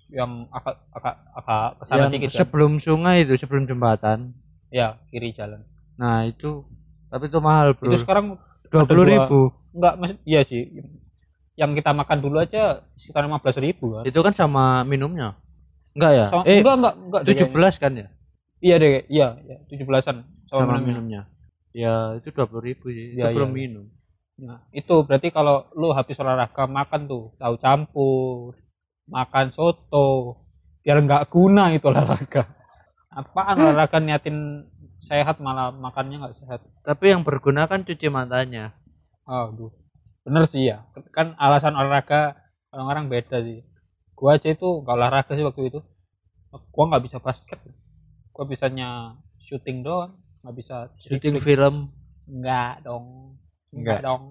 Yang 0.09 0.49
agak 0.49 0.75
agak 0.95 1.15
agak 1.37 1.67
ke 1.77 1.83
sana 1.85 1.97
yang 2.01 2.09
dikit 2.11 2.29
kan? 2.33 2.37
sebelum 2.41 2.71
sungai 2.81 3.17
itu 3.21 3.33
sebelum 3.37 3.63
jembatan. 3.69 4.33
Ya 4.73 4.97
kiri 5.13 5.31
jalan. 5.37 5.61
Nah 5.95 6.25
itu 6.25 6.65
tapi 7.07 7.29
itu 7.29 7.39
mahal 7.39 7.77
bro. 7.77 7.87
Itu 7.93 8.01
sekarang 8.01 8.35
dua 8.73 8.83
puluh 8.89 9.05
ribu. 9.05 9.39
Enggak 9.77 9.93
maksud 10.01 10.17
iya 10.25 10.41
sih. 10.41 10.65
Yang 11.57 11.81
kita 11.81 11.91
makan 11.93 12.17
dulu 12.21 12.37
aja 12.37 12.85
sekitar 13.01 13.25
15.000 13.25 13.57
ribu 13.65 13.85
kan? 13.97 14.03
Itu 14.05 14.21
kan 14.21 14.33
sama 14.33 14.85
minumnya? 14.85 15.33
Enggak 15.97 16.11
ya? 16.13 16.25
Sama- 16.29 16.45
eh 16.45 16.61
enggak 16.61 16.75
enggak 16.77 16.93
enggak 16.97 17.21
tujuh 17.29 17.47
belas 17.49 17.75
kan 17.81 17.91
ya? 17.97 18.07
Iya 18.57 18.75
deh 18.81 18.91
iya 19.09 19.27
iya. 19.45 19.57
tujuh 19.69 19.85
belasan 19.85 20.25
sama, 20.49 20.61
sama 20.65 20.73
minumnya. 20.81 20.89
minumnya. 20.89 21.21
Ya 21.73 21.93
itu 22.17 22.29
dua 22.33 22.45
puluh 22.49 22.63
ribu 22.73 22.89
sih. 22.89 23.13
Itu 23.13 23.21
Iya, 23.21 23.33
belum 23.33 23.53
iya. 23.53 23.57
minum 23.57 23.85
Nah, 24.37 24.61
itu 24.69 24.95
berarti 25.01 25.33
kalau 25.33 25.65
lu 25.73 25.89
habis 25.97 26.21
olahraga 26.21 26.69
makan 26.69 27.09
tuh 27.09 27.33
tahu 27.41 27.57
campur, 27.57 28.53
makan 29.09 29.49
soto, 29.49 30.45
biar 30.85 31.01
nggak 31.01 31.33
guna 31.33 31.73
itu 31.73 31.89
olahraga. 31.89 32.45
Apaan 33.09 33.57
olahraga 33.57 33.97
niatin 33.97 34.69
sehat 35.01 35.41
malah 35.41 35.73
makannya 35.73 36.21
nggak 36.21 36.37
sehat. 36.37 36.61
tapi 36.83 37.15
yang 37.15 37.23
berguna 37.23 37.67
kan 37.67 37.83
cuci 37.83 38.11
matanya 38.11 38.75
Aduh, 39.27 39.71
bener 40.23 40.47
sih 40.47 40.71
ya. 40.71 40.87
Kan 41.11 41.35
alasan 41.35 41.75
olahraga 41.75 42.39
orang-orang 42.71 43.11
beda 43.11 43.43
sih. 43.43 43.65
Gua 44.15 44.39
aja 44.39 44.53
itu 44.53 44.85
nggak 44.85 44.95
olahraga 44.95 45.31
sih 45.35 45.43
waktu 45.43 45.61
itu. 45.67 45.79
Gua 46.71 46.83
nggak 46.87 47.03
bisa 47.03 47.17
basket. 47.19 47.59
Gua 48.31 48.45
bisanya 48.47 49.19
syuting 49.43 49.83
doang, 49.83 50.15
nggak 50.45 50.55
bisa 50.55 50.75
syuting 50.95 51.41
film 51.43 51.91
Enggak 52.27 52.83
dong. 52.83 53.35
Enggak. 53.77 54.01
Enggak 54.01 54.01
dong. 54.03 54.23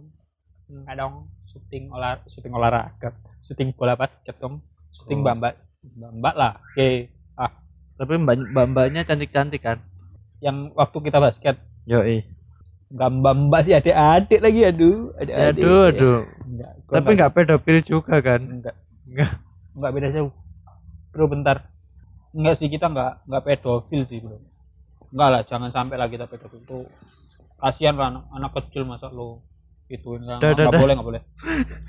Enggak 0.66 0.94
dong. 0.98 1.14
Syuting 1.46 1.84
olah 1.88 2.12
syuting 2.26 2.52
olahraga. 2.52 3.08
Syuting 3.40 3.68
bola 3.72 3.94
basket 3.94 4.36
dong. 4.36 4.58
Syuting 4.92 5.22
Oh. 5.22 5.24
bamba 5.24 5.48
bamba 5.86 6.30
lah. 6.34 6.52
Oke. 6.58 7.08
Ah, 7.38 7.52
tapi 7.94 8.18
mbak 8.18 8.50
mbak 8.50 8.66
mbaknya 8.74 9.00
cantik 9.06 9.30
cantik 9.30 9.62
kan 9.62 9.78
yang 10.42 10.68
waktu 10.76 10.98
kita 11.00 11.16
basket 11.16 11.56
yoi 11.88 12.20
enggak 12.92 13.08
mbak 13.48 13.60
sih 13.64 13.72
adik-adik 13.72 14.40
lagi 14.42 14.60
aduh. 14.66 14.98
Adik-adik. 15.16 15.62
aduh 15.64 15.82
aduh 15.90 16.18
Enggak. 16.44 16.72
tapi 16.86 17.10
nggak 17.16 17.32
pedofil 17.32 17.78
juga 17.80 18.14
kan 18.20 18.40
enggak. 18.42 18.76
Enggak. 19.06 19.32
Enggak 19.76 19.90
beda 19.92 20.08
jauh. 20.12 20.32
Bro 21.12 21.24
bentar. 21.30 21.56
Enggak 22.36 22.60
sih 22.60 22.68
kita 22.68 22.92
enggak 22.92 23.24
enggak 23.24 23.42
pedofil 23.48 24.02
sih, 24.04 24.20
Bro. 24.20 24.36
Enggak 25.08 25.28
lah, 25.32 25.42
jangan 25.48 25.70
sampai 25.72 25.96
lah 25.96 26.08
kita 26.10 26.28
pedofil 26.28 26.60
tuh. 26.68 26.84
Kasihan 27.56 27.96
lah 27.96 28.06
anak, 28.10 28.24
anak 28.30 28.50
kecil 28.54 28.84
masa 28.84 29.08
lo 29.08 29.40
ituin 29.86 30.22
kan. 30.22 30.38
Dah. 30.38 30.68
boleh, 30.68 30.92
enggak 30.92 31.08
boleh. 31.08 31.22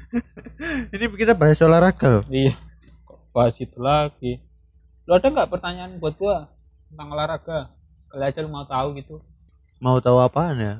ini 0.94 1.06
kita 1.14 1.34
bahas 1.34 1.60
olahraga 1.60 2.08
loh 2.10 2.24
Iya. 2.28 2.56
Kok 3.04 3.20
bahas 3.32 3.56
itu 3.58 3.78
lagi. 3.78 4.40
Lu 5.04 5.12
ada 5.12 5.28
nggak 5.28 5.50
pertanyaan 5.50 5.92
buat 5.98 6.16
gua 6.16 6.48
tentang 6.88 7.08
olahraga? 7.10 7.60
Kali 8.08 8.24
aja 8.24 8.40
lu 8.40 8.50
mau 8.50 8.64
tahu 8.64 8.96
gitu. 8.96 9.20
mau 9.78 10.00
tahu 10.00 10.18
apaan 10.18 10.58
ya 10.58 10.76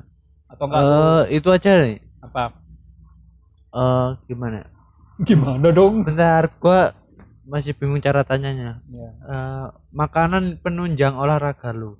Atau 0.48 0.66
enggak 0.66 0.80
eh 0.80 0.88
lu 0.88 1.06
itu 1.30 1.48
aja 1.48 1.70
nih 1.78 1.96
apa? 2.18 2.50
eh 3.70 4.08
gimana 4.26 4.66
Gimana 5.20 5.68
dong? 5.70 6.02
bentar 6.02 6.48
gua 6.56 6.90
masih 7.44 7.72
bingung 7.72 8.00
cara 8.00 8.22
tanyanya 8.22 8.80
Ya. 8.86 9.08
Eh 9.22 9.66
makanan 9.92 10.58
penunjang 10.58 11.14
olahraga 11.14 11.70
lu 11.70 11.94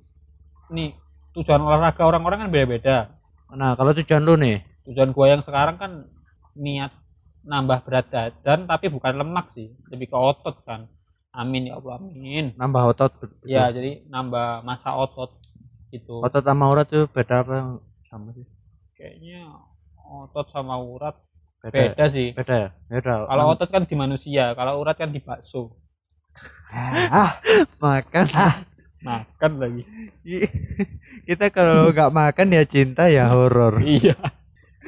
Nih, 0.68 0.92
tujuan 1.38 1.62
olahraga 1.62 2.02
orang-orang 2.02 2.38
kan 2.46 2.50
beda-beda. 2.50 2.96
nah 3.54 3.72
kalau 3.78 3.94
tujuan 3.96 4.22
lu 4.26 4.34
nih 4.36 4.60
Tujuan 4.88 5.12
gua 5.12 5.26
yang 5.32 5.42
sekarang 5.44 5.76
kan 5.76 5.92
niat 6.56 6.92
nambah 7.44 7.84
berat 7.86 8.06
badan 8.08 8.64
tapi 8.64 8.88
bukan 8.88 9.14
lemak 9.16 9.48
sih, 9.52 9.72
lebih 9.88 10.12
ke 10.12 10.16
otot 10.18 10.60
kan. 10.64 10.88
Amin 11.32 11.68
ya 11.70 11.76
Allah, 11.78 12.00
amin. 12.00 12.56
nambah 12.56 12.82
otot 12.96 13.12
betul. 13.20 13.46
Ya, 13.46 13.68
jadi 13.70 14.02
nambah 14.08 14.64
masa 14.64 14.96
otot 14.96 15.36
gitu. 15.92 16.20
otot 16.20 16.42
sama 16.44 16.68
urat 16.68 16.88
tuh 16.88 17.04
beda 17.08 17.44
apa 17.44 17.78
sama 18.04 18.32
sih 18.36 18.44
Kayaknya 18.96 19.44
otot 20.02 20.48
sama 20.50 20.76
urat 20.80 21.14
beda 21.62 21.72
beda 21.94 22.04
sih. 22.08 22.28
beda 22.32 22.54
ya 22.56 22.68
beda 22.88 23.12
Kalau 23.28 23.44
otot 23.52 23.68
kan 23.68 23.82
di 23.84 23.94
manusia, 23.96 24.52
kalau 24.56 24.80
urat 24.80 24.96
kan 24.96 25.12
di 25.12 25.20
bakso. 25.20 25.76
ah 27.22 27.32
makan 27.80 28.26
Makan 28.98 29.52
lagi. 29.62 29.82
kita 31.28 31.54
kalau 31.54 31.94
nggak 31.94 32.10
makan 32.10 32.48
ya 32.50 32.62
cinta 32.66 33.06
ya 33.06 33.30
horor 33.30 33.78
iya. 33.86 34.18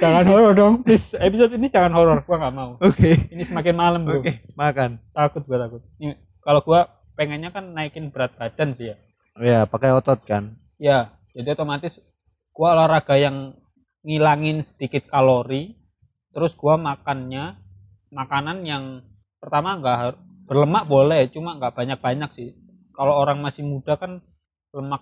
Jangan 0.01 0.25
horor 0.25 0.53
dong, 0.57 0.75
please. 0.81 1.13
Episode 1.19 1.61
ini 1.61 1.69
jangan 1.69 1.93
horor, 1.93 2.25
gua 2.25 2.37
nggak 2.41 2.55
mau. 2.57 2.71
oke 2.81 3.11
Ini 3.31 3.43
semakin 3.45 3.75
malam, 3.77 4.01
Bro. 4.09 4.25
oke 4.25 4.33
makan 4.57 4.97
Takut 5.13 5.43
gua 5.45 5.59
takut. 5.69 5.83
Ini 6.01 6.17
kalau 6.41 6.61
gua 6.65 6.89
pengennya 7.15 7.53
kan 7.53 7.77
naikin 7.77 8.09
berat 8.09 8.33
badan 8.41 8.73
sih 8.75 8.91
ya. 8.91 8.97
ya 9.41 9.61
pakai 9.69 9.93
otot 9.93 10.21
kan 10.25 10.57
Ya, 10.81 11.13
jadi 11.37 11.53
otomatis 11.53 12.01
gua 12.57 12.73
olahraga 12.73 13.21
yang 13.21 13.53
ngilangin 14.01 14.65
sedikit 14.65 15.07
kalori, 15.13 15.77
terus 16.33 16.57
gua 16.57 16.81
makannya 16.81 17.61
makanan 18.09 18.65
yang 18.65 18.85
pertama 19.37 19.77
nggak 19.77 20.17
berlemak 20.49 20.89
boleh, 20.89 21.29
cuma 21.29 21.55
nggak 21.61 21.77
banyak-banyak 21.77 22.31
sih. 22.35 22.51
Kalau 23.01 23.17
orang 23.17 23.41
masih 23.41 23.65
muda 23.65 23.97
kan 23.97 24.21
lemak 24.77 25.01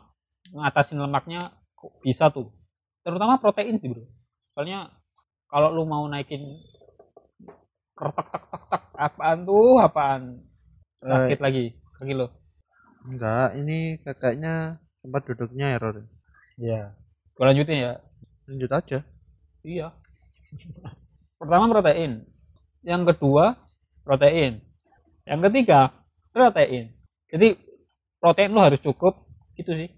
ngatasin 0.54 1.02
lemaknya 1.02 1.50
kok 1.74 1.98
bisa 2.06 2.30
tuh. 2.30 2.54
Terutama 3.02 3.42
protein 3.42 3.82
sih, 3.82 3.90
Bro. 3.90 4.06
Soalnya 4.54 4.94
kalau 5.50 5.74
lu 5.74 5.82
mau 5.82 6.06
naikin 6.06 6.44
kertak 7.98 8.30
tak 8.30 8.44
tak 8.46 8.62
tak 8.70 8.82
apaan 8.94 9.38
tuh 9.42 9.82
apaan 9.82 10.22
sakit 11.02 11.38
lagi 11.42 11.64
kaki 11.98 12.14
lo 12.14 12.30
enggak 13.10 13.58
ini 13.58 13.98
kakaknya 14.06 14.78
tempat 15.02 15.22
duduknya 15.26 15.74
error 15.74 16.06
Iya. 16.58 16.94
Gua 17.38 17.50
lanjutin 17.54 17.86
ya. 17.86 17.92
lanjut 18.50 18.70
aja 18.70 18.98
Iya. 19.62 19.94
Pertama 21.38 21.70
protein. 21.70 22.26
Yang 22.82 23.14
kedua 23.14 23.54
protein. 24.02 24.58
Yang 25.22 25.40
ketiga 25.50 25.94
protein. 26.34 26.94
Jadi 27.30 27.54
protein 28.18 28.50
lu 28.54 28.60
harus 28.62 28.78
cukup 28.82 29.14
gitu 29.54 29.74
sih. 29.74 29.90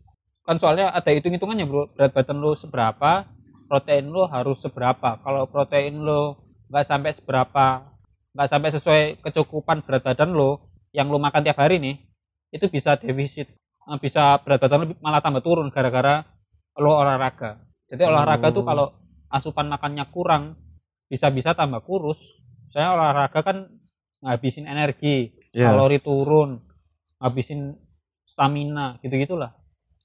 Kan 0.44 0.56
soalnya 0.56 0.92
ada 0.92 1.10
hitung-hitungannya 1.12 1.66
bro. 1.68 1.92
Berat 1.92 2.12
badan 2.16 2.38
lu 2.40 2.56
seberapa, 2.56 3.28
protein 3.68 4.08
lu 4.08 4.24
harus 4.28 4.58
seberapa. 4.64 5.20
Kalau 5.20 5.44
protein 5.48 6.00
lu 6.00 6.36
nggak 6.72 6.84
sampai 6.86 7.12
seberapa, 7.12 7.66
nggak 8.36 8.48
sampai 8.48 8.70
sesuai 8.72 9.02
kecukupan 9.26 9.82
berat 9.84 10.02
badan 10.06 10.32
lu, 10.32 10.56
yang 10.96 11.06
lu 11.10 11.18
makan 11.20 11.44
tiap 11.44 11.58
hari 11.60 11.78
nih, 11.78 11.96
itu 12.50 12.66
bisa 12.70 12.96
defisit. 12.96 13.50
Eh, 13.90 13.98
Bisa 13.98 14.38
berat 14.44 14.60
badan 14.62 14.86
lu 14.86 14.86
malah 15.02 15.20
tambah 15.24 15.42
turun 15.42 15.68
gara-gara 15.74 16.22
lu 16.78 16.90
olahraga. 16.90 17.60
Jadi 17.90 18.06
olahraga 18.06 18.54
tuh 18.54 18.62
Oh. 18.62 18.66
kalau 18.66 18.86
asupan 19.30 19.66
makannya 19.66 20.06
kurang 20.14 20.54
bisa-bisa 21.10 21.52
tambah 21.58 21.82
kurus. 21.82 22.18
Saya 22.70 22.94
olahraga 22.94 23.42
kan 23.42 23.66
ngabisin 24.22 24.70
energi, 24.70 25.34
ya 25.50 25.74
kalori 25.74 25.98
turun, 25.98 26.62
ngabisin 27.18 27.74
stamina, 28.30 28.86
gitu-gitulah. 29.02 29.50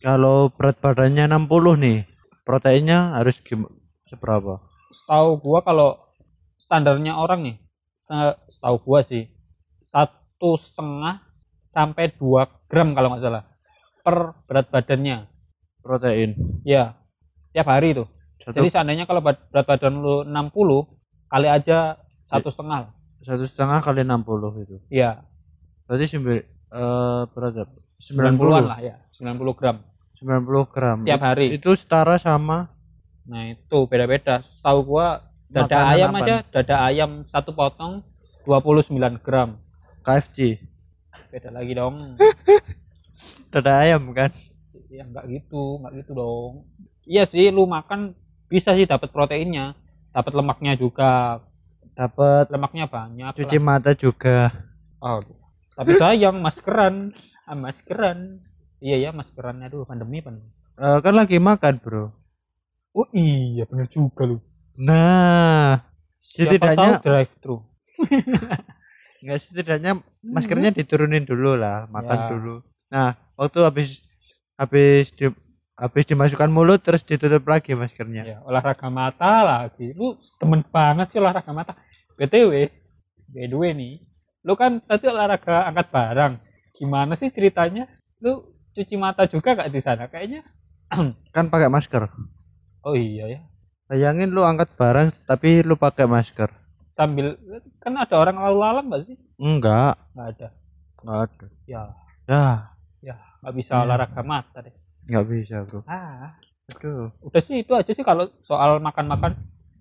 kalau 0.01 0.49
berat 0.49 0.81
badannya 0.81 1.29
60 1.29 1.77
nih 1.77 1.97
proteinnya 2.41 3.13
harus 3.17 3.37
seberapa 4.05 4.59
Setahu 4.91 5.29
gua 5.39 5.59
kalau 5.61 5.89
standarnya 6.55 7.13
orang 7.15 7.39
nih, 7.43 7.55
se- 7.93 8.37
setahu 8.49 8.77
gua 8.81 8.99
sih 9.03 9.27
satu 9.77 10.57
setengah 10.57 11.21
sampai 11.61 12.09
2 12.15 12.47
gram 12.65 12.93
kalau 12.93 13.13
nggak 13.13 13.21
salah 13.21 13.43
per 14.01 14.17
berat 14.45 14.67
badannya. 14.69 15.17
protein 15.81 16.33
Ya, 16.65 16.97
tiap 17.53 17.69
hari 17.69 17.93
tuh. 17.93 18.09
satu 18.41 18.57
Jadi 18.57 18.67
seandainya 18.69 19.05
kalau 19.05 19.21
berat 19.21 19.65
badan 19.65 19.93
lu 20.01 20.25
60, 20.25 20.85
kali 21.27 21.47
aja 21.49 21.97
satu 22.21 22.49
setengah 22.49 22.89
lah. 22.89 22.91
satu 23.21 23.45
setengah 23.45 23.79
kali 23.81 24.01
60 24.01 24.61
itu 24.61 24.77
iya 24.89 25.21
berarti 25.85 26.05
sembil 26.05 26.41
eh 26.41 27.21
berapa 27.33 27.65
90-an 28.11 28.63
lah 28.65 28.79
ya. 28.83 28.95
90 29.17 29.57
gram. 29.57 29.77
90 30.21 30.73
gram. 30.73 30.97
Tiap 31.01 31.21
hari. 31.23 31.57
Itu 31.57 31.73
setara 31.73 32.19
sama? 32.21 32.69
Nah 33.25 33.49
itu 33.49 33.77
beda-beda. 33.89 34.45
Tahu 34.61 34.79
gua 34.85 35.25
dada 35.49 35.71
Makanan 35.71 35.93
ayam 35.93 36.09
apaan? 36.11 36.23
aja 36.25 36.35
dada 36.51 36.75
ayam 36.85 37.11
satu 37.25 37.51
potong 37.55 38.05
29 38.45 38.95
gram. 39.21 39.57
KFC 40.05 40.61
beda 41.35 41.51
lagi 41.51 41.75
dong. 41.75 42.15
Dada 43.51 43.83
ayam 43.83 44.07
kan? 44.15 44.31
Ya 44.87 45.03
nggak 45.03 45.27
gitu 45.27 45.83
nggak 45.83 45.93
gitu 45.99 46.11
dong. 46.15 46.63
Iya 47.03 47.27
sih 47.27 47.51
lu 47.51 47.67
makan 47.67 48.15
bisa 48.47 48.71
sih 48.71 48.87
dapat 48.87 49.11
proteinnya 49.11 49.75
dapat 50.15 50.31
lemaknya 50.31 50.79
juga. 50.79 51.43
Dapat 51.91 52.47
lemaknya 52.55 52.87
banyak 52.87 53.35
cuci 53.35 53.59
lah. 53.59 53.63
mata 53.67 53.91
juga. 53.91 54.51
Oh, 55.03 55.19
tapi 55.75 55.91
sayang 55.99 56.39
maskeran 56.39 57.11
ah, 57.45 57.55
maskeran. 57.55 58.41
Iya 58.77 58.97
ya 58.99 59.09
maskeran 59.11 59.61
aduh 59.61 59.85
pandemi 59.85 60.19
pandemi. 60.19 60.49
Eh, 60.75 60.99
kan 60.99 61.13
lagi 61.13 61.39
makan 61.39 61.79
bro. 61.79 62.11
Oh 62.91 63.07
iya 63.11 63.63
bener 63.65 63.87
juga 63.87 64.25
lu. 64.25 64.37
Nah 64.75 65.79
Siapa 66.19 66.57
Setidaknya- 66.59 66.99
drive 66.99 67.33
thru 67.39 67.63
nggak 69.23 69.39
setidaknya 69.39 69.91
maskernya 70.21 70.69
diturunin 70.69 71.23
dulu 71.23 71.55
lah 71.55 71.87
makan 71.87 72.17
Ya. 72.19 72.27
dulu. 72.29 72.55
Nah 72.91 73.07
waktu 73.33 73.59
habis 73.63 73.89
habis 74.53 75.09
di, 75.11 75.31
habis 75.73 76.03
dimasukkan 76.05 76.51
mulut 76.51 76.79
terus 76.79 77.01
ditutup 77.01 77.41
lagi 77.47 77.73
maskernya. 77.73 78.21
Ya 78.25 78.37
olahraga 78.43 78.87
mata 78.87 79.41
lagi. 79.41 79.95
Lu 79.95 80.19
temen 80.37 80.61
banget 80.67 81.07
sih 81.09 81.19
olahraga 81.19 81.51
mata. 81.51 81.73
Btw 82.15 82.69
by 83.31 83.45
the 83.47 83.57
way 83.57 83.71
nih. 83.73 83.93
Lu 84.45 84.53
kan 84.53 84.77
tadi 84.79 85.09
olahraga 85.09 85.65
angkat 85.65 85.87
barang 85.89 86.33
gimana 86.75 87.15
sih 87.15 87.31
ceritanya? 87.31 87.87
Lu 88.21 88.43
cuci 88.71 88.95
mata 88.99 89.25
juga 89.25 89.55
gak 89.55 89.71
di 89.71 89.81
sana? 89.81 90.05
Kayaknya 90.07 90.43
kan 91.35 91.45
pakai 91.47 91.71
masker. 91.71 92.05
Oh 92.85 92.93
iya 92.93 93.25
ya. 93.31 93.39
Bayangin 93.87 94.29
lu 94.33 94.41
angkat 94.43 94.73
barang 94.75 95.09
tapi 95.25 95.63
lu 95.63 95.73
pakai 95.79 96.05
masker. 96.05 96.51
Sambil 96.91 97.35
kan 97.79 97.95
ada 97.97 98.15
orang 98.15 98.37
lalu 98.39 98.57
lalang 98.59 98.85
gak 98.91 99.03
sih? 99.07 99.17
Enggak. 99.39 99.95
Nggak 100.15 100.27
ada. 100.37 100.47
Enggak 101.03 101.19
ada. 101.27 101.45
Ya. 101.65 101.83
Ya 102.27 103.15
nggak 103.45 103.55
bisa 103.61 103.77
Ya. 103.77 103.81
olahraga 103.85 104.21
mata 104.25 104.57
deh. 104.65 104.73
Nggak 105.05 105.25
bisa 105.29 105.55
bro. 105.69 105.85
Ah. 105.85 106.33
Aduh. 106.73 107.13
Udah 107.21 107.41
sih 107.45 107.61
itu 107.61 107.77
aja 107.77 107.93
sih 107.93 108.01
kalau 108.01 108.25
soal 108.41 108.81
makan 108.81 109.05
makan 109.05 109.31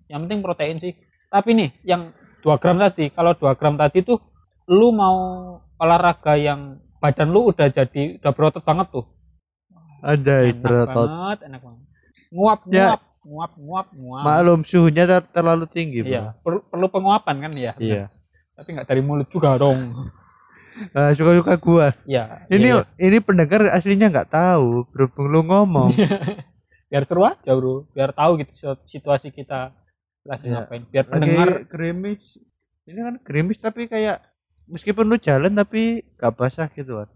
yang 0.05 0.21
penting 0.29 0.45
protein 0.45 0.77
sih. 0.77 0.93
Tapi 1.33 1.57
nih 1.57 1.69
yang 1.81 2.13
2 2.45 2.61
gram 2.61 2.77
tadi. 2.77 3.09
Kalau 3.09 3.33
2 3.33 3.57
gram 3.57 3.73
tadi 3.73 4.05
tuh 4.05 4.21
lu 4.69 4.93
mau 4.93 5.17
olahraga 5.75 6.33
yang 6.35 6.59
badan 6.97 7.29
lu 7.29 7.51
udah 7.51 7.67
jadi 7.67 8.17
udah 8.17 8.31
berotot 8.31 8.61
banget 8.61 8.87
tuh. 8.91 9.05
Ada 10.01 10.35
enak 10.47 10.59
berotot. 10.59 11.07
banget 11.07 11.39
enak 11.43 11.61
banget. 11.61 11.83
Nguap 12.29 12.59
Ya. 12.67 12.85
nguap 12.87 13.01
nguap 13.25 13.51
nguap 13.57 13.87
nguap. 13.91 14.23
Maklum 14.23 14.61
suhunya 14.61 15.03
ter- 15.03 15.29
terlalu 15.31 15.65
tinggi 15.65 16.01
iya 16.01 16.37
perlu, 16.39 16.61
perlu 16.63 16.87
penguapan 16.87 17.35
kan 17.39 17.51
ya 17.53 17.73
iya. 17.75 18.03
Tapi 18.53 18.69
nggak 18.71 18.85
dari 18.85 19.01
mulut 19.01 19.27
juga 19.27 19.55
dong. 19.55 19.79
Nah 20.91 21.15
suka 21.15 21.31
suka 21.33 21.55
gua. 21.55 21.95
Ya 22.03 22.43
ini 22.45 22.67
iya, 22.69 22.83
iya. 22.83 23.07
ini 23.07 23.17
pendengar 23.17 23.63
aslinya 23.71 24.11
nggak 24.11 24.27
tahu 24.27 24.83
berhubung 24.91 25.31
lu 25.31 25.39
ngomong. 25.41 25.87
Biar 26.91 27.01
seru 27.01 27.23
aja 27.23 27.47
bro. 27.49 27.87
Biar 27.95 28.11
tahu 28.11 28.43
gitu 28.43 28.51
situ- 28.51 28.83
situasi 28.85 29.31
kita 29.31 29.71
lagi 30.21 30.51
Iya. 30.51 30.67
ngapain. 30.67 30.83
Biar 30.91 31.05
pendengar 31.07 31.47
lagi 31.49 31.71
gerimis 31.71 32.21
ini 32.85 32.99
kan 32.99 33.15
gerimis 33.23 33.57
tapi 33.57 33.87
kayak 33.87 34.19
meskipun 34.69 35.05
lu 35.05 35.17
jalan 35.17 35.53
tapi 35.53 36.05
gak 36.17 36.33
basah 36.35 36.67
gitu 36.69 37.01
kan 37.03 37.09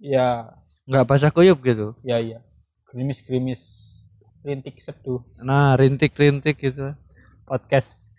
ya. 0.00 0.48
Nggak 0.88 1.06
basah 1.06 1.30
kuyup 1.30 1.60
gitu? 1.62 1.94
Ya 2.02 2.18
iya 2.18 2.42
gerimis 2.90 3.22
gerimis 3.22 3.60
rintik 4.42 4.80
seduh. 4.82 5.22
Nah 5.44 5.78
rintik 5.78 6.16
rintik 6.18 6.58
gitu. 6.58 6.96
Podcast 7.46 8.10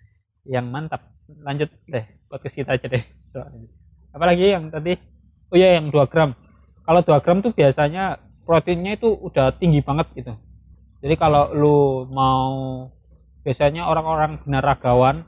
yang 0.48 0.70
mantap. 0.72 1.04
Lanjut 1.44 1.68
deh 1.90 2.06
podcast 2.32 2.56
kita 2.56 2.80
aja 2.80 2.88
deh 2.88 3.04
apalagi 4.12 4.52
yang 4.52 4.68
tadi? 4.68 4.96
Oh 5.52 5.58
iya 5.60 5.80
yang 5.80 5.88
2 5.92 6.12
gram. 6.12 6.36
Kalau 6.84 7.02
2 7.04 7.24
gram 7.24 7.38
tuh 7.44 7.52
biasanya 7.52 8.20
proteinnya 8.48 8.96
itu 8.96 9.12
udah 9.12 9.56
tinggi 9.56 9.84
banget 9.84 10.08
gitu. 10.16 10.34
Jadi 11.02 11.16
kalau 11.18 11.52
lu 11.52 11.80
mau 12.12 12.88
biasanya 13.42 13.90
orang-orang 13.90 14.40
binaragawan 14.46 15.26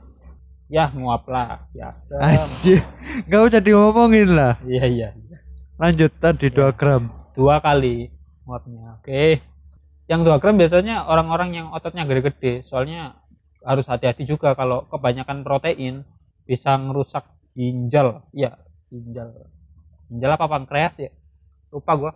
ya 0.68 0.88
nguap 0.90 1.28
lah 1.28 1.68
biasa 1.70 2.14
anjir. 2.20 2.80
Nggak 3.28 3.42
usah 3.52 3.60
diomongin 3.62 4.28
lah. 4.34 4.54
Iya 4.64 4.84
iya. 4.88 5.08
Lanjut 5.76 6.10
tadi 6.18 6.48
2 6.48 6.70
gram. 6.78 7.10
Dua 7.34 7.58
kali 7.58 8.08
nguapnya. 8.46 8.98
Oke. 9.02 9.42
Yang 10.06 10.20
2 10.28 10.40
gram 10.40 10.54
biasanya 10.56 11.04
orang-orang 11.08 11.50
yang 11.56 11.66
ototnya 11.74 12.06
gede-gede. 12.06 12.64
Soalnya 12.68 13.18
harus 13.64 13.88
hati-hati 13.88 14.28
juga 14.28 14.52
kalau 14.52 14.84
kebanyakan 14.88 15.40
protein 15.42 16.04
bisa 16.44 16.76
ngerusak 16.76 17.24
ginjal. 17.56 18.22
Iya 18.30 18.56
ginjal. 18.88 19.50
Ginjal 20.08 20.30
apa 20.36 20.46
pankreas 20.46 20.94
ya? 21.00 21.10
Lupa 21.72 21.92
gua. 21.96 22.12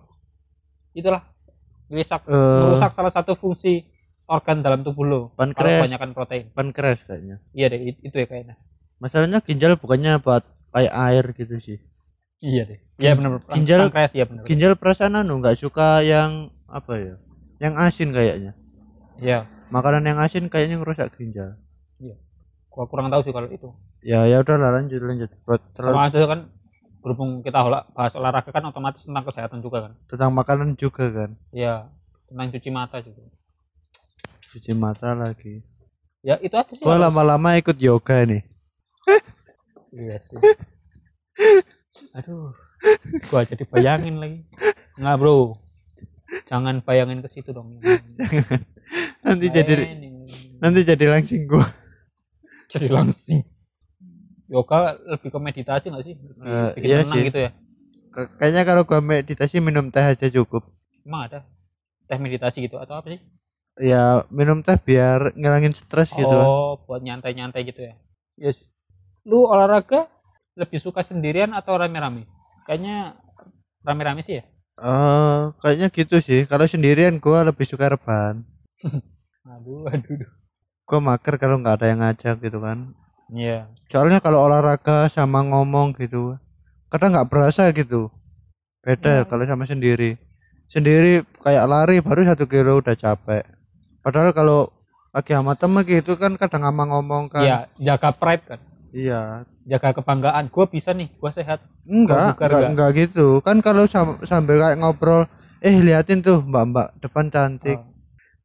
Itulah. 0.94 1.24
Merusak 1.88 2.20
Eh. 2.28 2.60
merusak 2.68 2.92
salah 2.92 3.08
satu 3.08 3.32
fungsi 3.32 3.88
organ 4.28 4.60
dalam 4.60 4.84
tubuh 4.84 5.02
lo. 5.02 5.20
Pankreas. 5.34 5.82
kebanyakan 5.82 6.10
protein. 6.12 6.44
Pankreas 6.52 7.00
kayaknya. 7.02 7.40
Iya 7.50 7.66
deh 7.68 7.80
it- 7.88 8.02
itu 8.02 8.14
ya 8.14 8.26
kayaknya. 8.26 8.54
Masalahnya 8.98 9.40
ginjal 9.40 9.74
bukannya 9.74 10.20
buat 10.20 10.44
kayak 10.68 10.92
air 10.92 11.24
gitu 11.32 11.54
sih. 11.58 11.78
Iya 12.38 12.62
deh. 12.66 12.78
Iya 12.96 13.16
benar 13.16 13.40
Ginjal- 13.50 13.88
pankreas 13.88 14.12
iya 14.12 14.24
benar 14.24 14.44
ginjal 14.44 14.72
perasaan 14.74 15.16
anu 15.16 15.40
nggak 15.40 15.56
suka 15.56 16.02
yang 16.02 16.52
apa 16.68 16.92
ya 16.94 17.14
yang 17.58 17.74
asin 17.74 18.12
kayaknya. 18.12 18.52
Iya. 19.18 19.48
Makanan 19.68 20.04
yang 20.04 20.18
asin 20.18 20.46
kayaknya 20.46 20.78
ngerusak 20.78 21.10
ginjal. 21.14 21.56
Gua 22.68 22.86
kurang 22.86 23.10
tahu 23.10 23.26
sih 23.26 23.32
kalau 23.32 23.50
itu. 23.50 23.74
Ya 24.00 24.22
ya 24.24 24.38
udahlah 24.38 24.70
lanjut 24.72 25.02
lanjut. 25.02 25.30
Buat 25.42 25.58
terlalu 25.74 25.94
sama 25.94 26.06
aja 26.06 26.18
kan 26.28 26.40
berhubung 26.98 27.30
kita 27.42 27.58
olah- 27.58 27.86
bahas 27.90 28.14
olahraga 28.14 28.50
kan 28.50 28.62
otomatis 28.64 29.02
tentang 29.02 29.24
kesehatan 29.24 29.58
juga 29.58 29.88
kan. 29.88 29.92
Tentang 30.06 30.30
makanan 30.30 30.74
juga 30.74 31.10
kan. 31.10 31.30
Iya. 31.50 31.90
Tentang 32.28 32.46
cuci 32.52 32.70
mata 32.70 33.00
juga 33.00 33.24
cuci 34.48 34.72
mata 34.76 35.12
lagi. 35.12 35.60
Ya 36.24 36.40
itu 36.42 36.54
aja 36.56 36.72
sih. 36.72 36.82
Gua 36.82 36.96
lama-lama 36.98 37.54
ikut 37.60 37.76
yoga 37.78 38.24
nih 38.26 38.42
iya 39.94 40.16
sih. 40.20 40.36
Aduh. 42.16 42.52
Gua 43.28 43.42
jadi 43.44 43.64
bayangin 43.68 44.20
lagi. 44.20 44.38
Nggak 45.00 45.16
bro. 45.18 45.56
Jangan 46.44 46.84
bayangin 46.84 47.24
ke 47.24 47.28
situ 47.32 47.50
dong. 47.56 47.80
Nanti 49.24 49.46
jadi 49.48 49.74
nanti 50.60 50.80
jadi 50.84 51.04
langsing 51.08 51.48
gua. 51.48 51.64
Jadi 52.68 52.88
langsing. 52.92 53.42
Yoga 54.48 54.96
lebih 55.04 55.28
ke 55.28 55.38
meditasi 55.40 55.92
nggak 55.92 56.04
sih? 56.04 56.14
Bikin 56.76 56.88
iya 56.88 57.04
tenang 57.04 57.16
sih. 57.16 57.28
gitu 57.28 57.38
ya? 57.48 57.50
Kayaknya 58.40 58.62
kalau 58.64 58.82
gua 58.84 59.00
meditasi 59.00 59.60
minum 59.60 59.88
teh 59.92 60.04
aja 60.04 60.26
cukup. 60.32 60.68
Emang 61.04 61.28
ada 61.28 61.44
teh 62.08 62.16
meditasi 62.16 62.64
gitu 62.64 62.80
atau 62.80 63.04
apa 63.04 63.12
sih 63.12 63.20
ya 63.78 64.26
minum 64.28 64.60
teh 64.60 64.76
biar 64.76 65.32
ngilangin 65.34 65.72
stres 65.72 66.10
gitu 66.12 66.26
Oh, 66.26 66.78
buat 66.84 67.00
nyantai-nyantai 67.00 67.62
gitu 67.64 67.86
ya. 67.86 67.94
Yes. 68.36 68.58
Lu 69.22 69.46
olahraga 69.46 70.06
lebih 70.54 70.78
suka 70.78 71.00
sendirian 71.00 71.54
atau 71.54 71.78
rame-rame? 71.78 72.26
Kayaknya 72.66 73.14
rame-rame 73.80 74.22
sih 74.22 74.38
ya. 74.38 74.44
Eh, 74.78 75.40
kayaknya 75.58 75.88
gitu 75.90 76.22
sih 76.22 76.46
kalau 76.46 76.62
sendirian 76.62 77.18
gua 77.18 77.42
lebih 77.42 77.66
suka 77.66 77.90
rebahan 77.90 78.46
Aduh, 79.58 79.90
aduh. 79.90 80.06
aduh. 80.14 80.30
gua 80.86 80.98
mager 81.02 81.34
kalau 81.34 81.58
nggak 81.58 81.82
ada 81.82 81.86
yang 81.90 81.98
ngajak 81.98 82.38
gitu 82.38 82.62
kan 82.62 82.94
Iya. 83.26 83.66
soalnya 83.90 84.22
kalau 84.22 84.46
olahraga 84.46 85.10
sama 85.10 85.42
ngomong 85.42 85.98
gitu 85.98 86.38
kadang 86.94 87.10
nggak 87.10 87.26
berasa 87.26 87.66
gitu 87.74 88.06
beda 88.86 89.20
Ya. 89.20 89.26
kalau 89.26 89.42
sama 89.50 89.66
sendiri 89.66 90.14
sendiri 90.70 91.26
kayak 91.42 91.66
lari 91.66 91.98
baru 91.98 92.22
satu 92.30 92.46
kilo 92.46 92.78
udah 92.78 92.94
capek 92.94 93.42
padahal 94.08 94.32
kalau 94.32 94.72
lagi 95.10 95.30
sama 95.30 95.52
temen 95.52 95.84
gitu 95.84 96.16
kan 96.16 96.32
kadang 96.34 96.62
sama 96.62 96.84
ngomong 96.86 97.28
kan 97.28 97.42
Iya, 97.42 97.58
jaga 97.78 98.08
pride 98.10 98.44
kan. 98.46 98.60
iya 98.90 99.44
Jaga 99.62 99.92
kebanggaan. 99.92 100.48
Gua 100.48 100.64
bisa 100.64 100.90
nih, 100.90 101.12
gua 101.14 101.28
sehat. 101.28 101.60
enggak 101.84 102.32
enggak 102.34 102.48
enggak. 102.48 102.68
enggak 102.70 102.90
gitu 102.98 103.40
kan 103.40 103.60
kalau 103.60 103.84
sam- 103.84 104.20
sambil 104.22 104.56
kayak 104.56 104.76
ngobrol 104.76 105.28
eh 105.58 105.76
liatin 105.78 106.18
tuh 106.18 106.40
mbak-mbak 106.40 106.96
depan 106.98 107.28
cantik 107.28 107.76
Oh. 107.76 107.84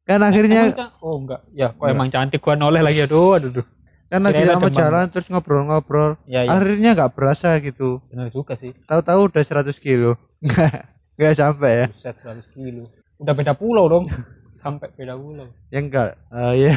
kan 0.02 0.20
akhirnya 0.20 0.68
Emang 0.68 0.76
can- 0.78 0.96
oh 0.98 1.16
enggak. 1.18 1.40
Ya, 1.50 1.68
kok 1.68 1.76
Enggak. 1.78 1.90
emang 1.90 2.08
cantik 2.10 2.40
gua 2.40 2.54
noleh 2.54 2.80
lagi 2.80 3.00
aduh, 3.00 3.34
aduh. 3.34 3.48
aduh. 3.50 3.66
kan 4.04 4.20
lagi 4.20 4.42
sama 4.42 4.68
demam. 4.68 4.76
jalan 4.76 5.04
terus 5.08 5.26
ngobrol-ngobrol 5.26 6.10
Ya, 6.24 6.44
ya. 6.44 6.50
akhirnya 6.50 6.90
nggak 6.92 7.12
berasa 7.12 7.56
gitu 7.58 8.04
Benar 8.06 8.28
juga 8.28 8.52
sih. 8.54 8.76
tahu-tahu 8.84 9.20
udah 9.26 9.42
100 9.42 9.72
kilo 9.76 10.12
nggak 11.16 11.34
sampai 11.34 11.70
ya 11.74 11.86
Buset 11.88 12.16
100 12.16 12.48
kilo. 12.50 12.84
Udah 13.16 13.32
beda 13.32 13.52
pulau 13.52 13.86
dong. 13.86 14.04
Sampai 14.54 14.88
beda 14.90 15.14
pulau. 15.14 15.50
ya 15.68 15.78
enggak 15.78 16.14
Eh, 16.30 16.54
ya. 16.62 16.72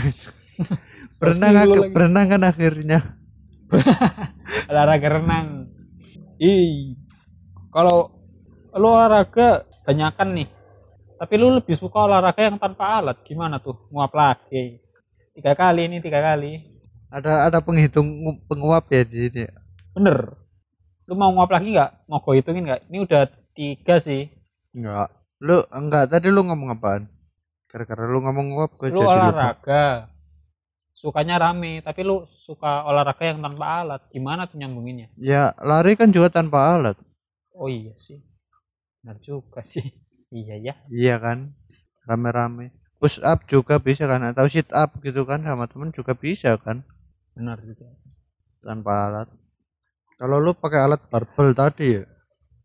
Berenang 1.22 1.54
Terus 1.54 1.62
dulu 1.62 1.74
ak- 1.78 1.80
lagi. 1.80 1.94
berenang 1.94 2.28
kan 2.28 2.42
akhirnya. 2.44 3.00
Olahraga 4.70 5.08
renang. 5.14 5.48
Ih 6.38 6.98
kalau 7.70 8.10
lu 8.74 8.88
olahraga 8.88 9.48
banyakan 9.84 10.30
nih. 10.36 10.48
Tapi 11.18 11.34
lu 11.36 11.50
lebih 11.52 11.74
suka 11.74 12.06
olahraga 12.06 12.42
yang 12.44 12.58
tanpa 12.58 12.98
alat 12.98 13.18
gimana 13.22 13.58
tuh? 13.58 13.90
Nguap 13.90 14.14
lagi. 14.14 14.82
Tiga 15.34 15.54
kali 15.54 15.86
ini 15.86 15.98
tiga 15.98 16.22
kali. 16.24 16.62
Ada 17.08 17.48
ada 17.48 17.60
penghitung 17.60 18.06
ngu- 18.06 18.42
penguap 18.46 18.90
ya 18.90 19.02
di 19.02 19.30
sini. 19.30 19.46
Bener. 19.94 20.38
Lu 21.06 21.14
mau 21.14 21.32
nguap 21.32 21.50
lagi 21.50 21.72
nggak? 21.72 21.92
Mau 22.06 22.20
gue 22.20 22.34
hitungin 22.36 22.66
nggak? 22.66 22.82
Ini 22.90 22.98
udah 23.00 23.22
tiga 23.54 23.98
sih. 23.98 24.30
Enggak 24.74 25.10
lu 25.38 25.62
enggak 25.70 26.10
tadi 26.10 26.30
lu 26.30 26.42
ngomong 26.42 26.74
apaan 26.74 27.06
gara-gara 27.68 28.08
lu 28.08 28.24
ngomong 28.24 28.48
gue 28.56 28.68
lu 28.90 29.04
jadi 29.04 29.04
lupa. 29.04 29.12
olahraga. 29.14 29.86
Sukanya 30.98 31.38
rame 31.38 31.84
tapi 31.86 32.02
lu 32.02 32.26
suka 32.32 32.88
olahraga 32.88 33.22
yang 33.22 33.44
tanpa 33.44 33.86
alat. 33.86 34.02
Gimana 34.10 34.50
tuh 34.50 34.58
nyambunginnya? 34.58 35.14
Ya 35.20 35.54
lari 35.62 35.94
kan 35.94 36.10
juga 36.10 36.32
tanpa 36.32 36.74
alat. 36.74 36.98
Oh 37.54 37.70
iya 37.70 37.94
sih. 38.02 38.18
Benar 39.04 39.18
juga 39.22 39.62
sih. 39.62 39.84
Iya 40.28 40.60
ya. 40.60 40.74
Iya 40.92 41.16
kan? 41.24 41.56
Rame-rame. 42.04 42.76
Push 43.00 43.24
up 43.24 43.48
juga 43.48 43.80
bisa 43.80 44.04
kan? 44.12 44.20
Atau 44.28 44.52
sit 44.52 44.68
up 44.76 45.00
gitu 45.00 45.24
kan? 45.24 45.40
Sama 45.40 45.72
temen 45.72 45.96
juga 45.96 46.12
bisa 46.20 46.52
kan? 46.60 46.84
Benar 47.32 47.64
juga. 47.64 47.88
Tanpa 48.60 49.08
alat. 49.08 49.32
Kalau 50.20 50.44
lu 50.44 50.52
pakai 50.52 50.84
alat 50.84 51.00
barbel 51.08 51.56
tadi 51.56 51.96
ya? 51.96 52.04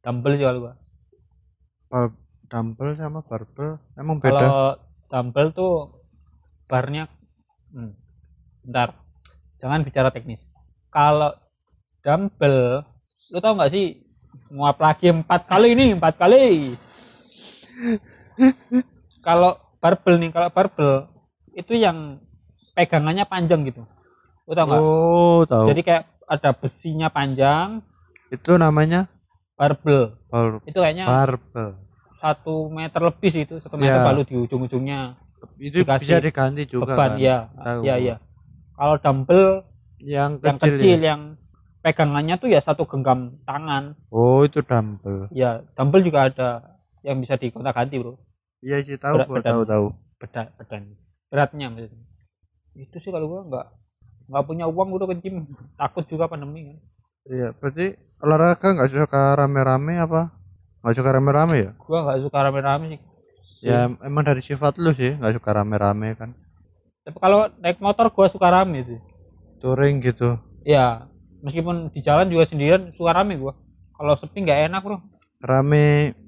Dumbbell 0.03 0.35
gua. 0.43 0.75
Bar- 1.87 2.19
dumbbell 2.51 2.99
sama 2.99 3.23
barbel. 3.23 3.79
Emang 3.95 4.19
beda? 4.19 4.35
kalau 4.35 4.59
dumbbell 5.13 5.53
tuh 5.53 5.93
barnya 6.65 7.05
hmm, 7.77 7.93
bentar. 8.65 8.97
Jangan 9.61 9.85
bicara 9.85 10.09
teknis. 10.09 10.49
Kalau 10.89 11.37
dumbbell 12.01 12.89
lu 13.29 13.39
tau 13.45 13.53
nggak 13.53 13.73
sih 13.73 14.01
nguap 14.49 14.81
lagi 14.81 15.13
empat 15.13 15.45
kali 15.45 15.77
ini 15.77 15.93
empat 16.01 16.17
kali. 16.17 16.73
Kalau 19.21 19.61
barbel 19.85 20.17
nih 20.17 20.31
kalau 20.33 20.49
barbel 20.49 21.13
itu 21.53 21.77
yang 21.77 22.17
pegangannya 22.73 23.29
panjang 23.29 23.69
gitu. 23.69 23.85
Lu 24.49 24.57
tau 24.57 24.65
nggak? 24.65 24.81
Oh 24.81 25.41
tahu 25.45 25.69
jadi 25.69 25.81
kayak 25.85 26.05
ada 26.25 26.51
besinya 26.57 27.13
panjang. 27.13 27.85
Itu 28.33 28.57
namanya? 28.57 29.13
Barbel 29.61 30.17
bar- 30.33 30.65
itu 30.65 30.81
kayaknya 30.81 31.05
barbel 31.05 31.77
satu 32.23 32.71
meter 32.71 33.03
lebih 33.03 33.29
sih 33.29 33.43
itu 33.43 33.59
satu 33.59 33.75
meter 33.75 33.99
Ya. 33.99 34.07
baru 34.07 34.23
di 34.23 34.39
ujung-ujungnya. 34.39 35.19
Itu 35.59 35.83
Dikasih 35.83 35.99
bisa 35.99 36.23
diganti 36.23 36.63
juga 36.65 36.95
beban 36.95 37.11
kan? 37.11 37.19
ya. 37.19 37.39
Tahu. 37.53 37.81
Ya 37.83 37.95
ya. 37.99 38.17
Kalau 38.73 38.95
dumbbell 38.97 39.67
yang 39.99 40.39
yang 40.39 40.57
kecil, 40.57 40.79
kecil 40.79 40.99
ya? 40.99 41.07
yang 41.13 41.21
pegangannya 41.81 42.35
tuh 42.37 42.47
ya 42.47 42.63
satu 42.63 42.87
genggam 42.87 43.43
tangan. 43.43 43.99
Oh 44.09 44.47
itu 44.47 44.63
dumbbell. 44.63 45.27
Ya 45.31 45.67
dumbbell 45.75 46.01
juga 46.01 46.31
ada 46.31 46.79
yang 47.03 47.19
bisa 47.19 47.35
dikontak 47.35 47.75
ganti 47.75 47.99
bro. 47.99 48.15
Iya 48.63 48.79
sih 48.81 48.95
tahu 48.95 49.19
Berat 49.19 49.27
gua 49.27 49.37
badan. 49.37 49.51
tahu 49.51 49.63
tahu. 49.67 49.87
Bedan 50.17 50.47
bedan. 50.55 50.83
Beratnya 51.27 51.67
maksudnya. 51.67 52.07
Itu 52.73 52.97
sih 52.97 53.11
kalau 53.11 53.27
gua 53.27 53.43
nggak 53.45 53.67
nggak 54.31 54.45
punya 54.47 54.65
uang 54.65 54.89
udah 54.93 55.11
ke 55.11 55.17
gym 55.21 55.51
takut 55.75 56.07
juga 56.07 56.31
pandemi 56.31 56.71
kan. 56.71 56.79
Iya 57.25 57.49
berarti 57.53 57.99
olahraga 58.19 58.69
nggak 58.73 58.89
suka 58.89 59.35
rame-rame 59.37 59.99
apa 59.99 60.31
nggak 60.83 60.95
suka 60.99 61.11
rame-rame 61.15 61.57
ya? 61.63 61.71
Gua 61.79 61.99
nggak 62.03 62.21
suka 62.27 62.39
rame-rame 62.43 62.85
sih. 62.99 63.01
Ya 63.63 63.87
emang 64.03 64.27
dari 64.27 64.43
sifat 64.43 64.75
lu 64.83 64.91
sih 64.91 65.15
nggak 65.15 65.39
suka 65.39 65.51
rame-rame 65.55 66.19
kan. 66.19 66.35
Tapi 67.07 67.19
kalau 67.23 67.47
naik 67.63 67.79
motor 67.79 68.11
gua 68.11 68.27
suka 68.27 68.51
rame 68.51 68.83
sih. 68.83 68.99
Touring 69.63 70.03
gitu. 70.03 70.35
Ya 70.67 71.07
meskipun 71.43 71.91
di 71.95 72.03
jalan 72.03 72.27
juga 72.27 72.51
sendirian 72.51 72.91
suka 72.99 73.15
rame 73.15 73.39
gua. 73.39 73.55
Kalau 73.95 74.19
sepi 74.19 74.43
nggak 74.43 74.67
enak 74.67 74.83
bro. 74.83 74.99
Rame 75.39 76.19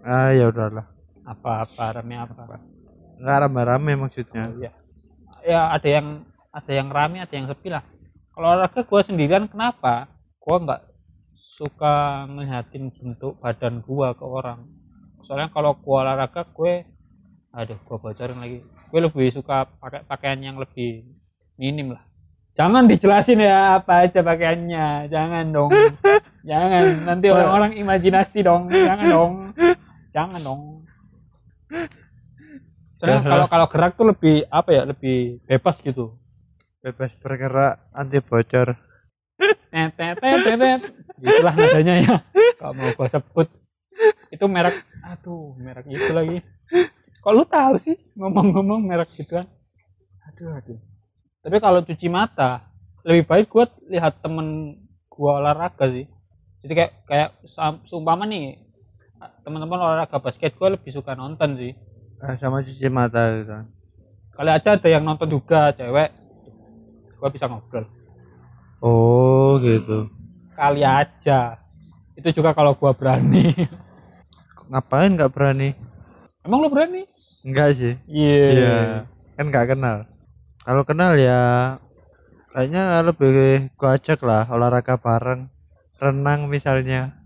ah 0.00 0.32
ya 0.32 0.48
udahlah. 0.48 0.88
Apa-apa 1.28 2.00
rame 2.00 2.16
apa? 2.16 2.56
Nggak 3.20 3.38
rame-rame 3.44 3.92
maksudnya. 4.00 4.48
Ya 4.56 4.72
ya 5.44 5.60
ada 5.76 5.88
yang 5.88 6.24
ada 6.48 6.72
yang 6.72 6.88
rame 6.88 7.20
ada 7.20 7.34
yang 7.36 7.44
sepi 7.52 7.68
lah. 7.68 7.84
Kalau 8.32 8.56
olahraga 8.56 8.80
gua 8.88 9.04
sendirian 9.04 9.44
kenapa? 9.44 10.08
Gua 10.40 10.56
nggak 10.56 10.80
suka 11.50 12.30
ngeliatin 12.30 12.94
bentuk 12.94 13.42
badan 13.42 13.82
gua 13.82 14.14
ke 14.14 14.22
orang. 14.22 14.70
Soalnya 15.26 15.50
kalau 15.50 15.74
gua 15.74 16.06
olahraga 16.06 16.46
gue 16.46 16.86
aduh 17.50 17.78
gua 17.82 17.98
bocorin 17.98 18.38
lagi. 18.38 18.58
Gue 18.90 19.00
lebih 19.02 19.30
suka 19.34 19.66
pakai 19.66 20.02
pakaian 20.06 20.38
yang 20.38 20.58
lebih 20.58 21.06
minim 21.58 21.94
lah. 21.94 22.02
Jangan 22.54 22.90
dijelasin 22.90 23.38
ya 23.38 23.78
apa 23.82 24.06
aja 24.06 24.22
pakaiannya. 24.22 25.06
Jangan 25.10 25.46
dong. 25.54 25.70
Jangan. 26.50 27.06
Nanti 27.06 27.26
orang-orang 27.30 27.78
imajinasi 27.78 28.42
dong. 28.42 28.66
Jangan 28.66 29.06
dong. 29.06 29.32
Jangan 30.10 30.40
dong. 30.42 30.62
Soalnya 32.98 33.22
kalau 33.22 33.46
kalau 33.46 33.66
gerak 33.70 33.92
tuh 33.94 34.06
lebih 34.10 34.42
apa 34.50 34.70
ya 34.74 34.82
lebih 34.82 35.38
bebas 35.46 35.78
gitu. 35.78 36.18
Bebas 36.82 37.14
bergerak 37.22 37.78
anti 37.94 38.18
bocor 38.18 38.74
gitulah 41.20 41.54
nadanya 41.54 41.94
ya. 42.00 42.14
Kalau 42.56 42.72
mau 42.76 42.90
gua 42.96 43.08
sebut 43.08 43.48
itu 44.32 44.44
merek 44.48 44.76
aduh 45.04 45.54
merek 45.60 45.86
itu 45.88 46.12
lagi. 46.16 46.38
Kok 47.20 47.32
lu 47.36 47.44
tahu 47.44 47.76
sih 47.76 47.96
ngomong-ngomong 48.16 48.80
merek 48.80 49.12
gitu 49.16 49.36
kan 49.36 49.46
aduh 50.32 50.56
aduh. 50.56 50.78
Tapi 51.40 51.56
kalau 51.60 51.80
cuci 51.84 52.08
mata 52.08 52.64
lebih 53.04 53.28
baik 53.28 53.46
gua 53.52 53.68
lihat 53.88 54.24
temen 54.24 54.76
gua 55.08 55.40
olahraga 55.40 55.88
sih. 55.92 56.08
Jadi 56.64 56.72
kayak 56.76 56.92
kayak 57.08 57.30
seumpama 57.84 58.24
nih 58.28 58.60
teman-teman 59.44 59.80
olahraga 59.80 60.16
basket 60.20 60.56
gua 60.56 60.72
lebih 60.76 60.92
suka 60.92 61.12
nonton 61.12 61.56
sih. 61.60 61.72
Ah, 62.20 62.36
sama 62.36 62.60
cuci 62.64 62.88
mata 62.92 63.40
gitu. 63.40 63.52
Kan 63.52 63.68
kali 64.36 64.50
aja 64.56 64.76
ada 64.76 64.88
yang 64.88 65.04
nonton 65.04 65.28
juga 65.28 65.72
cewek 65.76 66.16
gua 67.20 67.28
bisa 67.28 67.44
ngobrol. 67.44 67.84
Oh 68.80 69.60
gitu 69.60 70.19
kali 70.60 70.84
aja. 70.84 71.56
Itu 72.12 72.28
juga 72.36 72.52
kalau 72.52 72.76
gua 72.76 72.92
berani. 72.92 73.56
Ngapain 74.68 75.16
nggak 75.16 75.32
berani? 75.32 75.72
Emang 76.44 76.60
lu 76.60 76.68
berani? 76.68 77.08
Enggak 77.40 77.80
sih. 77.80 77.96
Iya. 78.04 78.44
Iya. 78.52 78.78
Kan 79.40 79.48
nggak 79.48 79.72
kenal. 79.72 80.04
Kalau 80.60 80.84
kenal 80.84 81.16
ya 81.16 81.40
kayaknya 82.52 83.00
lebih 83.00 83.72
gua 83.80 83.96
ajak 83.96 84.20
lah 84.20 84.44
olahraga 84.52 85.00
bareng. 85.00 85.48
Renang 85.96 86.52
misalnya. 86.52 87.16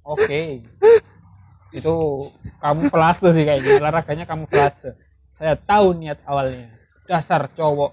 Oke. 0.00 0.64
Itu 1.76 2.28
kamu 2.60 2.88
flase 2.88 3.32
sih 3.36 3.44
kayaknya 3.44 3.80
olahraganya 3.80 4.24
kamu 4.28 4.44
flase 4.48 4.92
saya 5.28 5.56
tahu 5.60 5.96
niat 5.96 6.20
awalnya. 6.24 6.72
Dasar 7.04 7.52
cowok. 7.52 7.92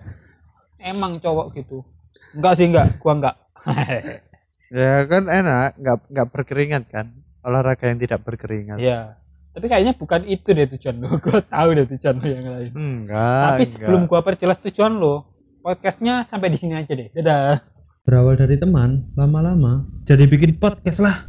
Emang 0.79 1.19
cowok 1.19 1.51
gitu. 1.55 1.83
Enggak 2.31 2.55
sih 2.55 2.67
enggak 2.71 2.95
gua 3.03 3.13
enggak 3.19 3.35
ya 4.79 5.05
kan 5.10 5.23
enak 5.25 5.77
nggak 5.82 5.97
nggak 6.10 6.27
berkeringat 6.29 6.84
kan 6.89 7.05
olahraga 7.43 7.89
yang 7.89 7.99
tidak 7.99 8.21
berkeringat 8.21 8.77
Iya. 8.77 9.17
Tapi 9.49 9.65
kayaknya 9.65 9.93
bukan 9.97 10.21
itu 10.29 10.53
deh 10.53 10.69
tujuan 10.77 10.95
lo. 11.01 11.17
Gue 11.25 11.41
tahu 11.41 11.69
deh 11.73 11.86
tujuan 11.89 12.15
lo 12.21 12.27
yang 12.29 12.47
lain. 12.47 12.71
enggak 12.77 13.45
Tapi 13.58 13.63
sebelum 13.65 14.01
gua 14.05 14.21
perjelas 14.21 14.62
tujuan 14.62 14.93
lo, 14.95 15.25
podcastnya 15.65 16.21
sampai 16.23 16.53
di 16.53 16.58
sini 16.62 16.77
aja 16.77 16.93
deh. 16.93 17.10
Dadah. 17.12 17.60
Berawal 18.05 18.38
dari 18.39 18.58
teman, 18.58 19.10
lama-lama 19.13 19.86
jadi 20.05 20.25
bikin 20.25 20.58
podcast 20.58 21.01
lah. 21.01 21.29